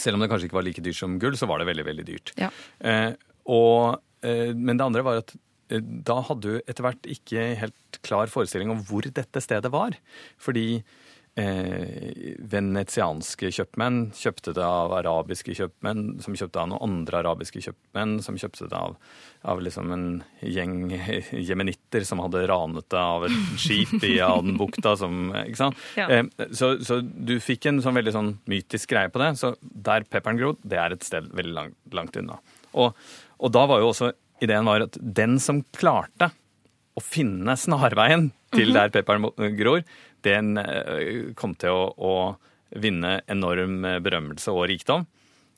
selv 0.00 0.16
om 0.16 0.24
det 0.24 0.30
kanskje 0.32 0.48
ikke 0.48 0.60
var 0.60 0.66
like 0.66 0.84
dyrt 0.84 0.98
som 0.98 1.18
gull, 1.20 1.36
så 1.38 1.48
var 1.50 1.60
det 1.60 1.68
veldig, 1.68 1.86
veldig 1.90 2.06
dyrt. 2.08 2.34
Ja. 2.40 2.50
Eh, 2.80 3.12
og, 3.52 4.00
eh, 4.24 4.52
men 4.54 4.78
det 4.78 4.86
andre 4.86 5.04
var 5.06 5.22
at 5.22 5.34
eh, 5.72 5.82
da 5.82 6.20
hadde 6.28 6.42
du 6.46 6.60
etter 6.62 6.86
hvert 6.86 7.08
ikke 7.10 7.46
helt 7.60 8.00
klar 8.06 8.30
forestilling 8.32 8.72
om 8.72 8.82
hvor 8.88 9.06
dette 9.06 9.44
stedet 9.44 9.72
var. 9.72 9.96
Fordi 10.42 10.82
eh, 11.40 12.34
venetianske 12.52 13.50
kjøpmenn 13.54 14.00
kjøpte 14.16 14.54
det 14.56 14.64
av 14.66 14.92
arabiske 14.96 15.54
kjøpmenn, 15.56 16.18
som 16.24 16.36
kjøpte 16.36 16.60
av 16.62 16.70
noen 16.70 16.84
andre 16.86 17.22
arabiske 17.22 17.62
kjøpmenn, 17.64 18.18
som 18.24 18.38
kjøpte 18.40 18.68
det 18.70 18.78
av, 18.78 18.96
av 19.48 19.62
liksom 19.64 19.92
en 19.94 20.06
gjeng 20.40 20.92
jemenitter 21.50 22.06
som 22.08 22.22
hadde 22.24 22.44
ranet 22.50 22.88
det 22.92 23.00
av 23.00 23.26
et 23.28 23.38
skip 23.60 23.96
i 24.08 24.18
Adenbukta. 24.24 24.94
Som, 25.00 25.30
ikke 25.44 25.62
sant? 25.64 25.86
Ja. 25.98 26.08
Eh, 26.08 26.48
så, 26.52 26.74
så, 26.84 27.00
du 27.02 27.38
fikk 27.42 27.70
en 27.70 27.82
sånn 27.84 27.96
veldig 27.98 28.16
sånn 28.16 28.34
mytisk 28.50 28.92
greie 28.92 29.12
på 29.12 29.22
det. 29.22 29.34
Så 29.40 29.54
der 29.60 30.08
pepperen 30.08 30.40
gror, 30.40 30.58
det 30.62 30.80
er 30.80 30.96
et 30.96 31.06
sted 31.06 31.32
veldig 31.32 31.56
langt, 31.56 31.80
langt 31.96 32.20
unna. 32.20 32.40
Og, 32.72 32.92
og 33.42 33.52
da 33.52 33.66
var 33.68 33.82
jo 33.82 33.90
også 33.92 34.12
ideen 34.42 34.66
var 34.66 34.82
at 34.84 34.96
den 34.98 35.36
som 35.42 35.60
klarte 35.76 36.32
å 36.98 37.00
finne 37.00 37.54
snarveien 37.56 38.30
til 38.52 38.74
der 38.74 38.90
pepperen 38.92 39.30
gror, 39.56 39.84
den 40.24 40.56
eh, 40.60 41.32
kom 41.38 41.56
til 41.58 41.74
å, 41.74 41.88
å 41.96 42.78
vinne 42.82 43.18
enorm 43.30 43.82
berømmelse 44.04 44.54
og 44.54 44.68
rikdom. 44.70 45.06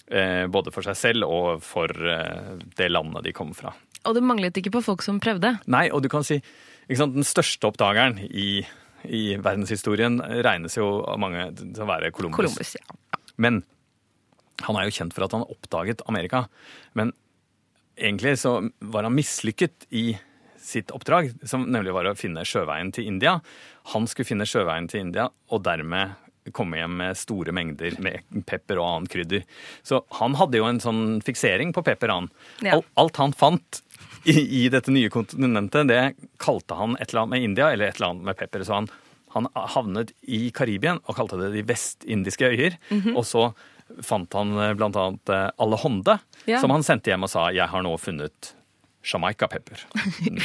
Eh, 0.06 0.44
både 0.52 0.73
for 0.75 0.85
seg 0.85 0.99
selv 1.00 1.25
og 1.33 1.62
for 1.64 1.88
eh, 1.88 2.54
det 2.76 2.90
landet 2.90 3.25
de 3.25 3.33
kom 3.33 3.54
fra. 3.56 3.73
Og 4.04 4.16
det 4.16 4.25
manglet 4.25 4.59
ikke 4.61 4.75
på 4.75 4.83
folk 4.85 5.04
som 5.04 5.16
prøvde? 5.23 5.54
Nei, 5.73 5.87
og 5.88 6.02
du 6.04 6.11
kan 6.12 6.26
si 6.26 6.42
sant, 6.92 7.14
den 7.16 7.25
største 7.25 7.71
oppdageren 7.71 8.18
i, 8.26 8.61
i, 9.09 9.23
verdenshistorien 9.40 10.21
regnes 10.44 10.76
jo 10.76 10.99
av 11.09 11.16
mange 11.23 11.47
til 11.56 11.80
å 11.80 11.88
være 11.88 12.12
Columbus. 12.12 12.37
Columbus 12.37 12.75
ja. 12.76 13.21
Men 13.40 13.62
han 14.68 14.76
er 14.76 14.87
jo 14.87 14.97
kjent 14.99 15.16
for 15.16 15.25
at 15.25 15.33
han 15.35 15.47
oppdaget 15.49 16.04
Amerika. 16.11 16.44
Men 16.92 17.14
egentlig 17.97 18.37
så 18.44 18.59
var 18.85 19.09
han 19.09 19.16
mislykket 19.16 19.88
i 19.97 20.11
sitt 20.64 20.92
oppdrag, 20.97 21.30
som 21.44 21.66
nemlig 21.68 21.92
var 21.94 22.09
å 22.09 22.16
finne 22.18 22.44
sjøveien 22.49 22.92
til 22.94 23.09
India. 23.11 23.38
Han 23.92 24.09
skulle 24.09 24.28
finne 24.28 24.49
sjøveien 24.49 24.88
til 24.88 25.04
India, 25.04 25.28
og 25.52 25.64
dermed 25.66 26.16
komme 26.52 26.76
hjem 26.76 26.97
med 27.00 27.16
store 27.16 27.54
mengder 27.56 27.97
med 28.04 28.44
pepper 28.49 28.80
og 28.80 28.88
annet 28.88 29.12
krydder. 29.14 29.44
Så 29.87 30.02
han 30.18 30.37
hadde 30.37 30.61
jo 30.61 30.68
en 30.68 30.80
sånn 30.83 31.04
fiksering 31.25 31.73
på 31.73 31.85
pepper, 31.87 32.12
han. 32.12 32.28
Ja. 32.64 32.80
Alt 33.00 33.21
han 33.21 33.33
fant 33.37 33.80
i, 34.25 34.37
i, 34.64 34.66
dette 34.73 34.92
nye 34.92 35.12
kontinentet, 35.12 35.88
det 35.88 36.02
kalte 36.42 36.76
han 36.78 36.99
et 36.99 37.11
eller 37.11 37.25
annet 37.25 37.35
med 37.37 37.49
India 37.49 37.71
eller 37.73 37.88
et 37.88 38.00
eller 38.00 38.12
annet 38.12 38.28
med 38.28 38.38
pepper. 38.40 38.64
Så 38.64 38.76
han, 38.76 38.90
han 39.37 39.49
havnet 39.76 40.12
i 40.23 40.47
Karibien 40.54 41.00
og 41.04 41.16
kalte 41.16 41.40
det 41.40 41.52
de 41.56 41.64
vestindiske 41.68 42.50
øyer. 42.52 42.76
Mm 42.90 43.00
-hmm. 43.00 43.16
Og 43.16 43.26
så 43.26 43.52
fant 44.02 44.33
han 44.33 44.52
bl.a. 44.54 44.75
blant 44.75 44.97
annet 44.97 45.28
eh, 45.28 45.50
Alehonde, 45.59 46.18
ja. 46.44 46.61
som 46.61 46.71
han 46.71 46.83
sendte 46.83 47.11
hjem 47.11 47.23
og 47.23 47.30
sa 47.30 47.50
'jeg 47.52 47.68
har 47.68 47.83
nå 47.83 47.97
funnet 47.97 48.54
Jamaica-pepper'. 49.04 49.87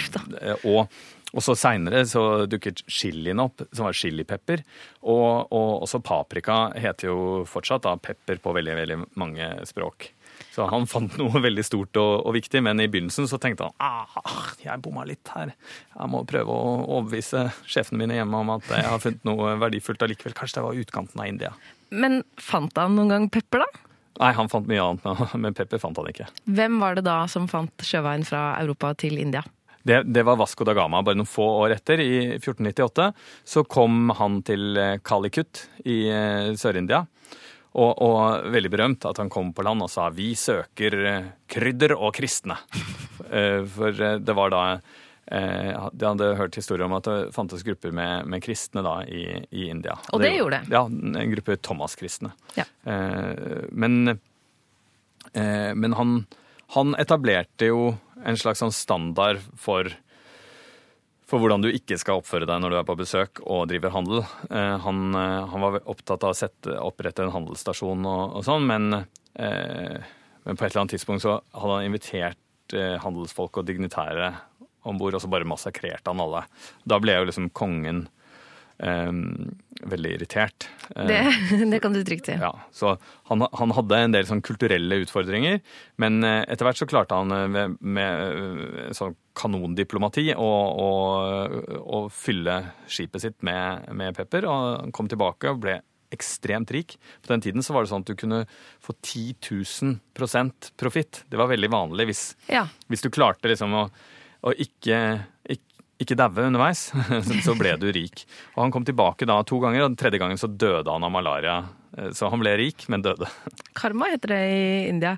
og 0.74 0.86
og 1.30 1.44
så 1.46 1.54
seinere 1.58 2.06
så 2.10 2.46
dukket 2.50 2.82
chilien 2.90 3.42
opp, 3.42 3.62
som 3.70 3.86
var 3.86 3.98
chilipepper. 3.98 4.64
Og, 5.06 5.52
og 5.54 5.84
også 5.86 6.02
paprika 6.02 6.70
heter 6.74 7.12
jo 7.12 7.20
fortsatt 7.50 7.86
da 7.86 7.96
pepper 8.02 8.42
på 8.42 8.54
veldig, 8.56 8.78
veldig 8.80 8.98
mange 9.22 9.52
språk. 9.70 10.10
Så 10.56 10.66
han 10.72 10.88
fant 10.90 11.18
noe 11.20 11.42
veldig 11.44 11.66
stort 11.68 11.98
og, 12.00 12.14
og, 12.24 12.32
viktig, 12.38 12.62
men 12.66 12.82
i 12.82 12.88
begynnelsen 12.90 13.28
så 13.30 13.38
tenkte 13.42 13.68
han 13.68 13.76
ah, 13.84 14.54
jeg 14.64 14.82
bomma 14.82 15.04
litt 15.08 15.30
her. 15.36 15.52
Jeg 15.94 16.12
må 16.12 16.24
prøve 16.28 16.56
å 16.56 16.72
overbevise 16.86 17.50
sjefene 17.68 18.02
mine 18.02 18.18
hjemme 18.18 18.40
om 18.40 18.56
at 18.56 18.72
jeg 18.72 18.88
har 18.88 19.04
funnet 19.04 19.28
noe 19.28 19.54
verdifullt 19.62 20.08
allikevel. 20.08 20.38
Kanskje 20.38 20.60
det 20.60 20.66
var 20.66 20.82
utkanten 20.82 21.22
av 21.22 21.30
India. 21.30 21.54
Men 21.94 22.24
fant 22.42 22.74
han 22.80 22.98
noen 22.98 23.14
gang 23.14 23.30
pepper, 23.34 23.68
da? 23.68 23.89
Nei, 24.20 24.34
han 24.36 24.50
fant 24.52 24.68
mye 24.68 24.84
annet, 24.84 25.24
men 25.42 25.56
pepper 25.56 25.82
fant 25.82 25.98
han 26.00 26.10
ikke. 26.12 26.28
Hvem 26.50 26.82
var 26.82 27.00
det 27.00 27.06
da 27.08 27.22
som 27.32 27.48
fant 27.52 27.86
sjøveien 27.86 28.26
fra 28.28 28.52
Europa 28.60 28.94
til 29.00 29.20
India? 29.22 29.44
Det, 29.80 30.04
det, 30.12 30.26
var 30.28 30.38
Vasco 30.38 30.66
da 30.68 30.76
Gama. 30.76 31.00
Bare 31.06 31.18
noen 31.18 31.30
få 31.30 31.46
år 31.64 31.78
etter, 31.78 32.02
i 32.04 32.36
1498, 32.36 33.08
så 33.48 33.64
kom 33.64 34.12
han 34.20 34.42
til 34.46 34.76
Calicut 35.08 35.64
eh, 35.80 35.88
i 35.94 36.00
eh, 36.12 36.52
Sør-India. 36.60 37.06
Og, 37.80 37.92
og, 38.02 38.50
veldig 38.52 38.72
berømt 38.74 39.06
at 39.08 39.22
han 39.22 39.30
kom 39.32 39.54
på 39.56 39.64
land 39.64 39.86
og 39.86 39.92
sa 39.94 40.10
'vi 40.10 40.34
søker 40.36 40.98
eh, 41.06 41.30
krydder 41.48 41.96
og 41.96 42.12
kristne'. 42.18 42.60
For 43.76 43.94
det 43.94 44.34
var 44.34 44.50
da 44.50 44.62
De 45.30 46.06
hadde 46.08 46.28
hørt 46.40 46.56
historier 46.58 46.88
om 46.88 46.96
at 46.98 47.06
det 47.06 47.18
fantes 47.36 47.62
grupper 47.62 47.94
med, 47.94 48.26
med 48.26 48.42
kristne 48.42 48.82
da 48.82 48.96
i, 49.06 49.28
i, 49.54 49.68
India. 49.70 49.94
Og 50.10 50.24
det, 50.24 50.32
det 50.32 50.40
gjorde 50.40 50.60
det? 50.64 50.74
Ja, 50.74 50.82
en 50.90 51.34
gruppe 51.36 51.58
Thomas-kristne. 51.62 52.32
Ja. 52.58 52.66
Men, 53.70 54.18
men 55.36 55.98
han, 56.00 56.16
han 56.74 56.96
etablerte 57.02 57.70
jo 57.70 57.92
en 58.26 58.38
slags 58.38 58.62
sånn 58.62 58.74
standard 58.76 59.42
for, 59.60 59.90
for 61.30 61.42
hvordan 61.42 61.64
du 61.64 61.70
ikke 61.72 61.98
skal 62.02 62.22
oppføre 62.22 62.48
deg 62.50 62.62
når 62.62 62.74
du 62.74 62.80
er 62.82 62.88
på 62.88 62.98
besøk 63.00 63.42
og 63.46 63.68
driver 63.72 63.94
handel. 63.96 64.22
Eh, 64.50 64.76
han, 64.86 65.08
eh, 65.16 65.40
han 65.54 65.66
var 65.66 65.80
opptatt 65.90 66.26
av 66.28 66.36
å 66.36 66.38
sette, 66.38 66.76
opprette 66.84 67.26
en 67.26 67.34
handelsstasjon 67.36 68.06
og, 68.06 68.38
og 68.40 68.46
sånn, 68.48 68.68
men, 68.70 69.02
eh, 69.34 69.98
men, 70.44 70.54
på 70.54 70.62
et 70.62 70.70
eller 70.70 70.84
annet 70.84 70.98
tidspunkt 70.98 71.26
så 71.26 71.40
hadde 71.40 71.80
han 71.80 71.90
invitert 71.90 72.78
eh, 72.78 72.98
handelsfolk 73.02 73.62
og 73.62 73.70
dignitære 73.70 74.34
om 74.88 75.00
bord, 75.00 75.18
og 75.18 75.24
så 75.24 75.32
bare 75.32 75.48
massakrerte 75.48 76.12
han 76.12 76.24
alle. 76.24 76.46
Da 76.88 77.00
ble 77.02 77.18
jo 77.18 77.28
liksom 77.30 77.50
kongen 77.56 78.06
eh, 78.80 79.12
veldig 79.82 80.12
irritert. 80.18 80.70
Det, 80.96 81.20
det, 81.72 81.80
kan 81.80 81.94
du 81.94 82.04
trygt 82.04 82.30
si. 82.30 82.36
Ja, 82.40 82.52
så 82.76 82.96
han, 83.30 83.46
han, 83.54 83.74
hadde 83.78 84.02
en 84.04 84.16
del 84.16 84.28
sånn 84.28 84.44
kulturelle 84.46 85.02
utfordringer, 85.04 85.60
men 86.02 86.24
uh, 86.26 86.42
etter 86.48 86.68
hvert 86.68 86.82
så 86.82 86.88
klarte 86.90 87.20
han 87.20 87.32
uh, 87.32 87.46
med, 87.52 87.78
med 87.80 88.96
sånn 88.98 89.16
kanondiplomati 89.40 90.34
å, 90.36 92.00
fylle 92.12 92.58
skipet 92.92 93.24
sitt 93.24 93.38
med, 93.46 93.88
med, 93.96 94.18
pepper. 94.18 94.48
Og 94.50 94.66
han 94.82 94.96
kom 94.96 95.08
tilbake 95.12 95.54
og 95.54 95.62
ble 95.64 95.78
ekstremt 96.12 96.72
rik. 96.74 96.98
På 97.24 97.32
den 97.32 97.44
tiden 97.46 97.64
så 97.64 97.76
var 97.76 97.86
det 97.86 97.92
sånn 97.92 98.04
at 98.04 98.10
du 98.10 98.18
kunne 98.20 98.42
få 98.84 98.96
10 98.98 99.38
000 99.46 100.00
profitt. 100.76 101.24
Det 101.30 101.40
var 101.40 101.52
veldig 101.52 101.70
vanlig 101.72 102.10
hvis, 102.10 102.24
ja. 102.50 102.66
hvis 102.90 103.06
du 103.06 103.12
klarte 103.14 103.52
liksom 103.52 103.78
å, 103.78 103.84
å 104.46 104.54
ikke, 104.56 105.00
ikke 105.50 105.70
ikke 106.00 106.16
daue 106.16 106.46
underveis, 106.48 106.86
så 107.46 107.56
ble 107.60 107.74
du 107.80 107.90
rik. 107.92 108.24
Og 108.56 108.64
han 108.64 108.72
kom 108.72 108.86
tilbake 108.88 109.28
da 109.28 109.42
to 109.44 109.60
ganger, 109.60 109.84
og 109.84 109.92
den 109.92 110.00
tredje 110.00 110.22
gangen 110.22 110.40
så 110.40 110.48
døde 110.48 110.88
han 110.88 111.04
av 111.04 111.12
malaria. 111.12 111.58
Eh, 111.98 112.12
så 112.16 112.30
han 112.32 112.40
ble 112.40 112.54
rik, 112.62 112.86
men 112.92 113.04
døde. 113.04 113.28
Karma 113.80 114.08
heter 114.14 114.32
det 114.32 114.42
i 114.48 114.62
India. 114.88 115.18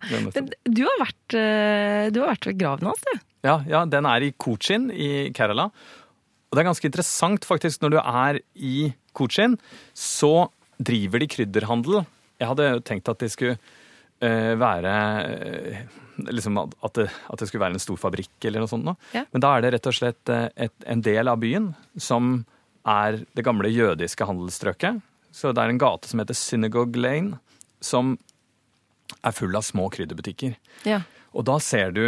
Du 0.65 0.81
har 0.87 0.97
vært, 1.03 1.37
eh, 1.37 2.07
du 2.13 2.23
har 2.23 2.31
vært 2.33 2.49
ved 2.49 2.61
graven 2.61 2.89
hans, 2.89 3.03
du? 3.05 3.27
Ja, 3.45 3.59
ja, 3.69 3.83
den 3.89 4.09
er 4.09 4.25
i 4.25 4.31
Cochin 4.41 4.89
i 4.93 5.29
Kerala. 5.37 5.69
Og 6.49 6.57
det 6.57 6.63
er 6.63 6.69
ganske 6.71 6.89
interessant, 6.89 7.45
faktisk, 7.47 7.81
når 7.85 7.93
du 7.93 7.99
er 8.01 8.41
i 8.57 8.91
Cochin, 9.17 9.59
så 9.97 10.49
driver 10.81 11.21
de 11.21 11.29
krydderhandel. 11.29 12.01
Jeg 12.41 12.49
hadde 12.49 12.73
tenkt 12.89 13.09
at 13.11 13.21
de 13.21 13.29
skulle 13.29 13.59
være 14.21 14.93
uh, 15.25 15.99
liksom 16.29 16.57
at, 16.57 16.93
det, 16.93 17.07
at, 17.09 17.39
det, 17.39 17.47
skulle 17.47 17.63
være 17.63 17.77
en 17.77 17.83
stor 17.83 17.99
fabrikk 17.99 18.47
eller 18.47 18.63
noe 18.63 18.71
sånt. 18.71 18.85
Noe. 18.85 18.99
Ja. 19.15 19.23
Men 19.31 19.43
da 19.43 19.53
er 19.55 19.63
det 19.63 19.73
rett 19.75 19.89
og 19.89 19.95
slett 19.97 20.31
eh, 20.31 20.47
et, 20.67 20.73
en 20.85 21.03
del 21.05 21.31
av 21.31 21.39
byen 21.41 21.71
som 21.97 22.43
er 22.87 23.21
det 23.37 23.45
gamle 23.45 23.71
jødiske 23.71 24.25
handelsstrøket. 24.27 25.01
Så 25.31 25.53
det 25.55 25.63
er 25.63 25.71
en 25.71 25.81
gate 25.81 26.09
som 26.09 26.21
heter 26.21 26.37
Synagogue 26.37 26.99
Lane, 26.99 27.39
som 27.81 28.17
er 29.21 29.35
full 29.35 29.55
av 29.55 29.65
små 29.65 29.87
krydderbutikker. 29.93 30.57
Ja. 30.87 31.01
Og 31.31 31.47
da 31.47 31.57
ser 31.63 31.93
du 31.95 32.03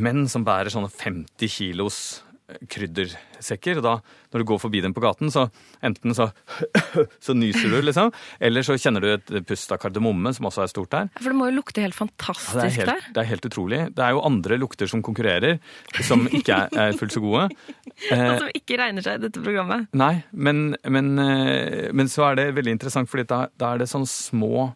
menn 0.00 0.26
som 0.30 0.44
bærer 0.46 0.72
sånne 0.72 0.92
50 0.92 1.52
kilos 1.52 1.98
kryddersekker. 2.44 3.78
Og 3.80 3.84
da, 3.84 3.94
når 4.32 4.42
du 4.42 4.46
går 4.50 4.60
forbi 4.60 4.82
dem 4.84 4.94
på 4.96 5.02
gaten, 5.04 5.30
så 5.32 5.46
enten 5.84 6.14
så, 6.16 6.28
så 7.26 7.36
nyser 7.36 7.72
du, 7.72 7.78
liksom, 7.84 8.12
eller 8.44 8.66
så 8.66 8.76
kjenner 8.80 9.04
du 9.04 9.10
et 9.14 9.32
pust 9.48 9.72
av 9.72 9.80
kardemomme, 9.82 10.34
som 10.36 10.48
også 10.50 10.64
er 10.64 10.72
stort 10.72 10.92
der. 10.94 11.10
For 11.18 11.32
det 11.32 11.38
må 11.38 11.48
jo 11.50 11.56
lukte 11.58 11.84
helt 11.84 11.96
fantastisk 11.96 12.58
ja, 12.60 12.66
det 12.66 12.76
helt, 12.76 12.92
der. 12.92 13.06
Det 13.16 13.22
er 13.22 13.30
helt 13.32 13.48
utrolig. 13.48 13.80
Det 13.96 14.06
er 14.06 14.16
jo 14.16 14.24
andre 14.28 14.58
lukter 14.60 14.90
som 14.90 15.04
konkurrerer, 15.04 15.58
som 16.04 16.26
ikke 16.28 16.58
er, 16.66 16.74
er 16.86 16.98
fullt 17.00 17.16
så 17.16 17.24
gode. 17.24 17.46
Og 18.14 18.42
som 18.44 18.50
ikke 18.52 18.78
regner 18.80 19.04
seg 19.06 19.20
i 19.20 19.24
dette 19.26 19.44
programmet. 19.44 19.88
Nei, 19.96 20.14
men, 20.32 20.66
men, 20.84 21.14
eh, 21.22 21.88
men 21.96 22.10
så 22.12 22.28
er 22.30 22.40
det 22.40 22.50
veldig 22.58 22.76
interessant, 22.76 23.10
for 23.10 23.22
da, 23.24 23.46
da, 23.60 23.72
er 23.72 23.84
det 23.84 23.88
sånn 23.92 24.06
små 24.08 24.68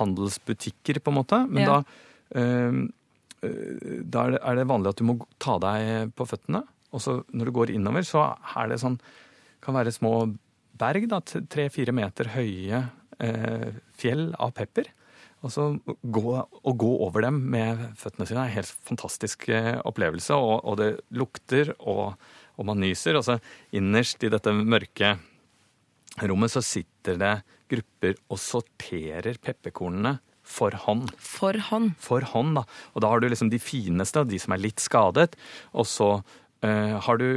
handelsbutikker, 0.00 1.00
på 1.00 1.12
en 1.12 1.18
måte. 1.20 1.40
Men 1.48 1.64
ja. 1.64 1.78
da, 1.78 2.42
øh, 2.42 2.84
da 3.44 4.24
er 4.26 4.36
det, 4.36 4.40
er 4.40 4.58
det 4.58 4.68
vanlig 4.68 4.92
at 4.92 5.00
du 5.00 5.06
må 5.06 5.18
ta 5.42 5.56
deg 5.62 6.14
på 6.18 6.26
føttene. 6.28 6.64
Og 6.94 7.02
så 7.02 7.18
når 7.34 7.50
du 7.50 7.56
går 7.58 7.74
innover, 7.74 8.06
så 8.06 8.30
er 8.54 8.70
det 8.70 8.80
sånn 8.82 9.00
Kan 9.64 9.76
være 9.78 9.94
små 9.94 10.28
berg, 10.76 11.06
da, 11.08 11.20
tre-fire 11.24 11.94
meter 11.94 12.28
høye 12.34 12.82
eh, 13.22 13.70
fjell 13.96 14.26
av 14.42 14.52
pepper. 14.58 14.90
Og 15.44 15.52
så 15.52 15.66
gå, 16.00 16.24
å 16.40 16.72
gå 16.80 16.90
over 17.04 17.26
dem 17.26 17.38
med 17.52 17.80
føttene 18.00 18.26
sine 18.28 18.42
er 18.42 18.50
en 18.50 18.58
helt 18.58 18.74
fantastisk 18.88 19.48
eh, 19.52 19.76
opplevelse. 19.84 20.36
Og, 20.36 20.56
og, 20.64 20.78
det 20.80 20.90
lukter, 21.16 21.74
og, 21.80 22.18
og 22.56 22.68
man 22.68 22.80
nyser. 22.80 23.18
Og 23.20 23.26
så 23.26 23.38
innerst 23.76 24.24
i 24.24 24.32
dette 24.32 24.54
mørke 24.56 25.14
rommet 26.24 26.52
så 26.52 26.62
sitter 26.64 27.18
det 27.20 27.34
grupper 27.70 28.16
og 28.30 28.40
sorterer 28.40 29.40
pepperkornene 29.42 30.18
for 30.44 30.76
hånd. 30.84 31.08
For 31.16 31.56
hånd. 31.70 31.94
For 32.00 32.24
hånd, 32.34 32.56
da. 32.58 32.64
Og 32.92 33.04
da 33.04 33.10
har 33.12 33.20
du 33.20 33.28
liksom 33.28 33.50
de 33.52 33.60
fineste, 33.60 34.24
de 34.28 34.40
som 34.40 34.54
er 34.54 34.64
litt 34.64 34.82
skadet. 34.82 35.32
Og 35.72 35.88
så 35.88 36.10
Uh, 36.64 36.96
har 37.04 37.20
du 37.20 37.28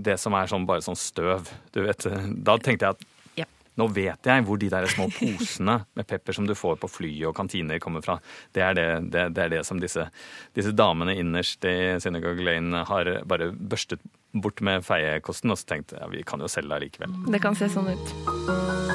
det 0.00 0.16
som 0.20 0.34
er 0.38 0.50
sånn, 0.50 0.66
bare 0.68 0.84
sånn 0.84 0.98
støv? 0.98 1.50
Du 1.74 1.82
vet, 1.84 2.06
da 2.46 2.56
tenkte 2.56 2.88
jeg 2.88 2.96
at 2.96 3.42
yep. 3.42 3.50
nå 3.80 3.88
vet 3.92 4.30
jeg 4.30 4.46
hvor 4.46 4.60
de 4.60 4.70
der 4.72 4.88
små 4.88 5.10
posene 5.18 5.80
med 5.98 6.08
pepper 6.08 6.36
som 6.36 6.48
du 6.48 6.54
får 6.56 6.78
på 6.80 6.88
fly 6.88 7.12
og 7.28 7.36
kantiner 7.36 7.82
kommer 7.82 8.04
fra. 8.06 8.16
Det 8.56 8.64
er 8.64 8.78
det, 8.78 8.88
det, 9.12 9.26
det, 9.36 9.44
er 9.44 9.54
det 9.58 9.64
som 9.68 9.82
disse, 9.82 10.08
disse, 10.56 10.72
damene 10.76 11.18
innerst 11.20 11.66
i 11.68 11.76
Synagogue 12.00 12.46
Lane 12.46 12.86
har 12.88 13.12
bare 13.28 13.52
børstet 13.52 14.00
bort 14.32 14.62
med 14.64 14.86
feiekosten, 14.86 15.52
og 15.52 15.60
så 15.60 15.74
tenkt 15.74 15.96
ja, 15.96 16.06
vi 16.10 16.24
kan 16.24 16.40
jo 16.40 16.48
selge 16.50 16.72
det 16.72 16.88
likevel. 16.88 17.20
Det 17.34 17.42
kan 17.42 17.58
se 17.58 17.68
sånn 17.72 17.92
ut. 17.92 18.89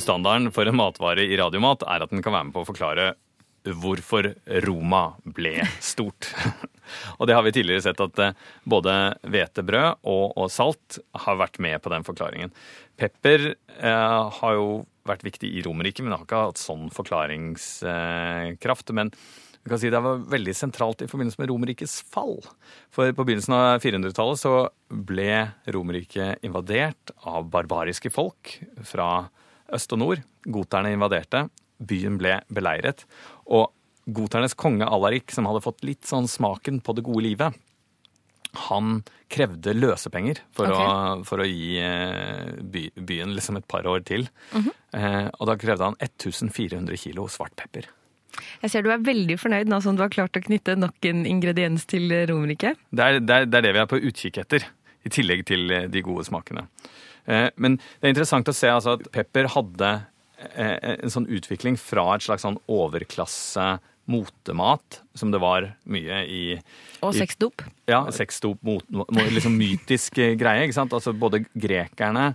Gullstandarden 0.00 0.48
for 0.48 0.64
en 0.64 0.78
matvare 0.80 1.26
i 1.28 1.36
radiomat 1.36 1.82
er 1.84 2.00
at 2.00 2.08
den 2.08 2.22
kan 2.24 2.32
være 2.32 2.46
med 2.48 2.54
på 2.54 2.62
å 2.62 2.68
forklare 2.70 3.10
hvorfor 3.82 4.30
Roma 4.64 5.12
ble 5.28 5.60
stort. 5.84 6.30
og 7.18 7.28
det 7.28 7.34
har 7.36 7.44
vi 7.44 7.52
tidligere 7.52 7.84
sett 7.84 8.00
at 8.00 8.16
eh, 8.24 8.32
både 8.64 8.94
hvetebrød 9.28 10.00
og, 10.08 10.32
og, 10.40 10.48
salt 10.48 10.96
har 11.26 11.36
vært 11.36 11.60
med 11.60 11.76
på 11.84 11.92
den 11.92 12.06
forklaringen. 12.06 12.48
Pepper 12.96 13.44
eh, 13.52 14.30
har 14.38 14.56
jo 14.56 14.88
vært 15.04 15.26
viktig 15.26 15.50
i 15.52 15.60
Romerriket, 15.66 16.00
men 16.06 16.16
har 16.16 16.24
ikke 16.24 16.46
hatt 16.46 16.62
sånn 16.62 16.88
forklaringskraft. 16.96 18.94
men 18.96 19.12
vi 19.60 19.68
kan 19.68 19.82
si 19.82 19.92
Det 19.92 20.00
var 20.00 20.24
veldig 20.32 20.54
sentralt 20.56 21.04
i 21.04 21.10
forbindelse 21.12 21.42
med 21.42 21.52
Romerrikets 21.52 21.98
fall. 22.08 22.40
For 22.88 23.12
på 23.12 23.28
begynnelsen 23.28 23.52
av 23.52 23.84
400-tallet 23.84 24.40
så 24.40 24.54
ble 24.88 25.52
Romerriket 25.76 26.40
invadert 26.48 27.12
av 27.28 27.52
barbariske 27.52 28.08
folk 28.16 28.64
fra 28.88 29.28
øst 29.76 29.92
og 29.96 30.02
nord. 30.02 30.22
Goterne 30.46 30.92
invaderte. 30.94 31.48
Byen 31.80 32.18
ble 32.20 32.40
beleiret. 32.52 33.06
Og 33.46 33.70
goternes 34.10 34.56
konge 34.58 34.88
Alarik, 34.88 35.30
som 35.32 35.48
hadde 35.48 35.64
fått 35.64 35.84
litt 35.86 36.08
sånn 36.08 36.28
smaken 36.28 36.80
på 36.84 36.96
det 36.96 37.04
gode 37.06 37.24
livet, 37.28 37.58
han 38.70 39.02
krevde 39.30 39.74
løsepenger 39.76 40.40
for, 40.56 40.72
okay. 40.72 40.86
å, 40.86 41.22
for 41.26 41.42
å, 41.42 41.46
gi 41.46 41.76
eh, 41.78 42.50
by, 42.58 42.88
byen 42.96 43.34
liksom 43.36 43.60
et 43.60 43.68
par 43.70 43.86
år 43.86 44.02
til. 44.06 44.26
Mm 44.52 44.64
-hmm. 44.64 44.74
eh, 44.98 45.28
og 45.38 45.46
da 45.46 45.56
krevde 45.56 45.84
han 45.84 45.96
1400 46.00 46.96
kilo 46.96 47.28
svart 47.28 47.54
pepper. 47.56 47.86
Jeg 48.62 48.70
ser 48.70 48.82
du 48.82 48.90
er 48.90 48.98
veldig 48.98 49.38
fornøyd 49.38 49.68
nå 49.68 49.80
som 49.80 49.96
du 49.96 50.02
har 50.02 50.10
klart 50.10 50.36
å 50.36 50.42
knytte 50.42 50.76
nok 50.76 51.04
en 51.04 51.26
ingrediens 51.26 51.86
til 51.86 52.10
Romerike. 52.26 52.74
Det, 52.90 53.26
det, 53.26 53.50
det, 53.50 53.58
er 53.58 53.62
det 53.62 53.72
vi 53.72 53.78
er 53.78 53.86
på 53.90 53.98
utkikk 53.98 54.38
etter, 54.38 54.66
i 55.04 55.08
tillegg 55.08 55.46
til 55.46 55.70
eh, 55.70 55.88
de 55.88 56.02
gode 56.02 56.24
smakene. 56.24 56.66
Eh, 57.30 57.48
men 57.60 57.78
det 57.78 58.08
er 58.08 58.14
interessant 58.14 58.50
å 58.50 58.56
se 58.56 58.70
altså, 58.72 58.96
at 58.98 59.10
pepper 59.14 59.50
hadde 59.54 59.90
eh, 60.50 60.96
en 60.96 61.14
sånn 61.14 61.28
utvikling 61.30 61.78
fra 61.80 62.08
et 62.16 62.26
slags 62.26 62.46
sånn 62.46 62.58
overklasse 62.70 63.76
motemat, 64.10 65.02
som 65.14 65.30
det 65.30 65.38
var 65.42 65.68
mye 65.90 66.24
i 66.26 66.42
Og 67.06 67.14
sexdop. 67.14 67.62
Ja, 67.86 68.02
sexdop, 68.10 68.64
liksom 69.30 69.54
mytisk 69.60 70.18
greie. 70.18 70.64
ikke 70.64 70.78
sant? 70.80 70.96
Altså 70.96 71.14
Både 71.14 71.44
grekerne 71.54 72.32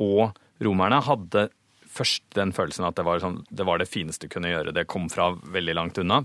og 0.00 0.36
romerne 0.60 1.00
hadde 1.06 1.48
først 1.90 2.26
den 2.36 2.52
følelsen 2.54 2.86
at 2.86 2.98
det 2.98 3.06
var, 3.06 3.22
sånn, 3.22 3.40
det 3.48 3.66
var, 3.66 3.80
det 3.80 3.88
fineste 3.90 4.28
du 4.28 4.34
kunne 4.34 4.52
gjøre. 4.52 4.74
Det 4.76 4.88
kom 4.90 5.08
fra 5.12 5.30
veldig 5.40 5.76
langt 5.78 5.98
unna. 6.02 6.20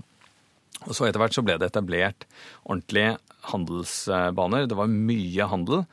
Og 0.84 0.92
så 0.92 1.06
etter 1.06 1.22
hvert 1.22 1.34
så 1.34 1.44
ble 1.44 1.56
det 1.58 1.70
etablert 1.70 2.26
ordentlige 2.66 3.16
handelsbaner. 3.52 4.68
Det 4.68 4.76
var 4.78 4.92
mye 4.92 5.48
handel. 5.50 5.86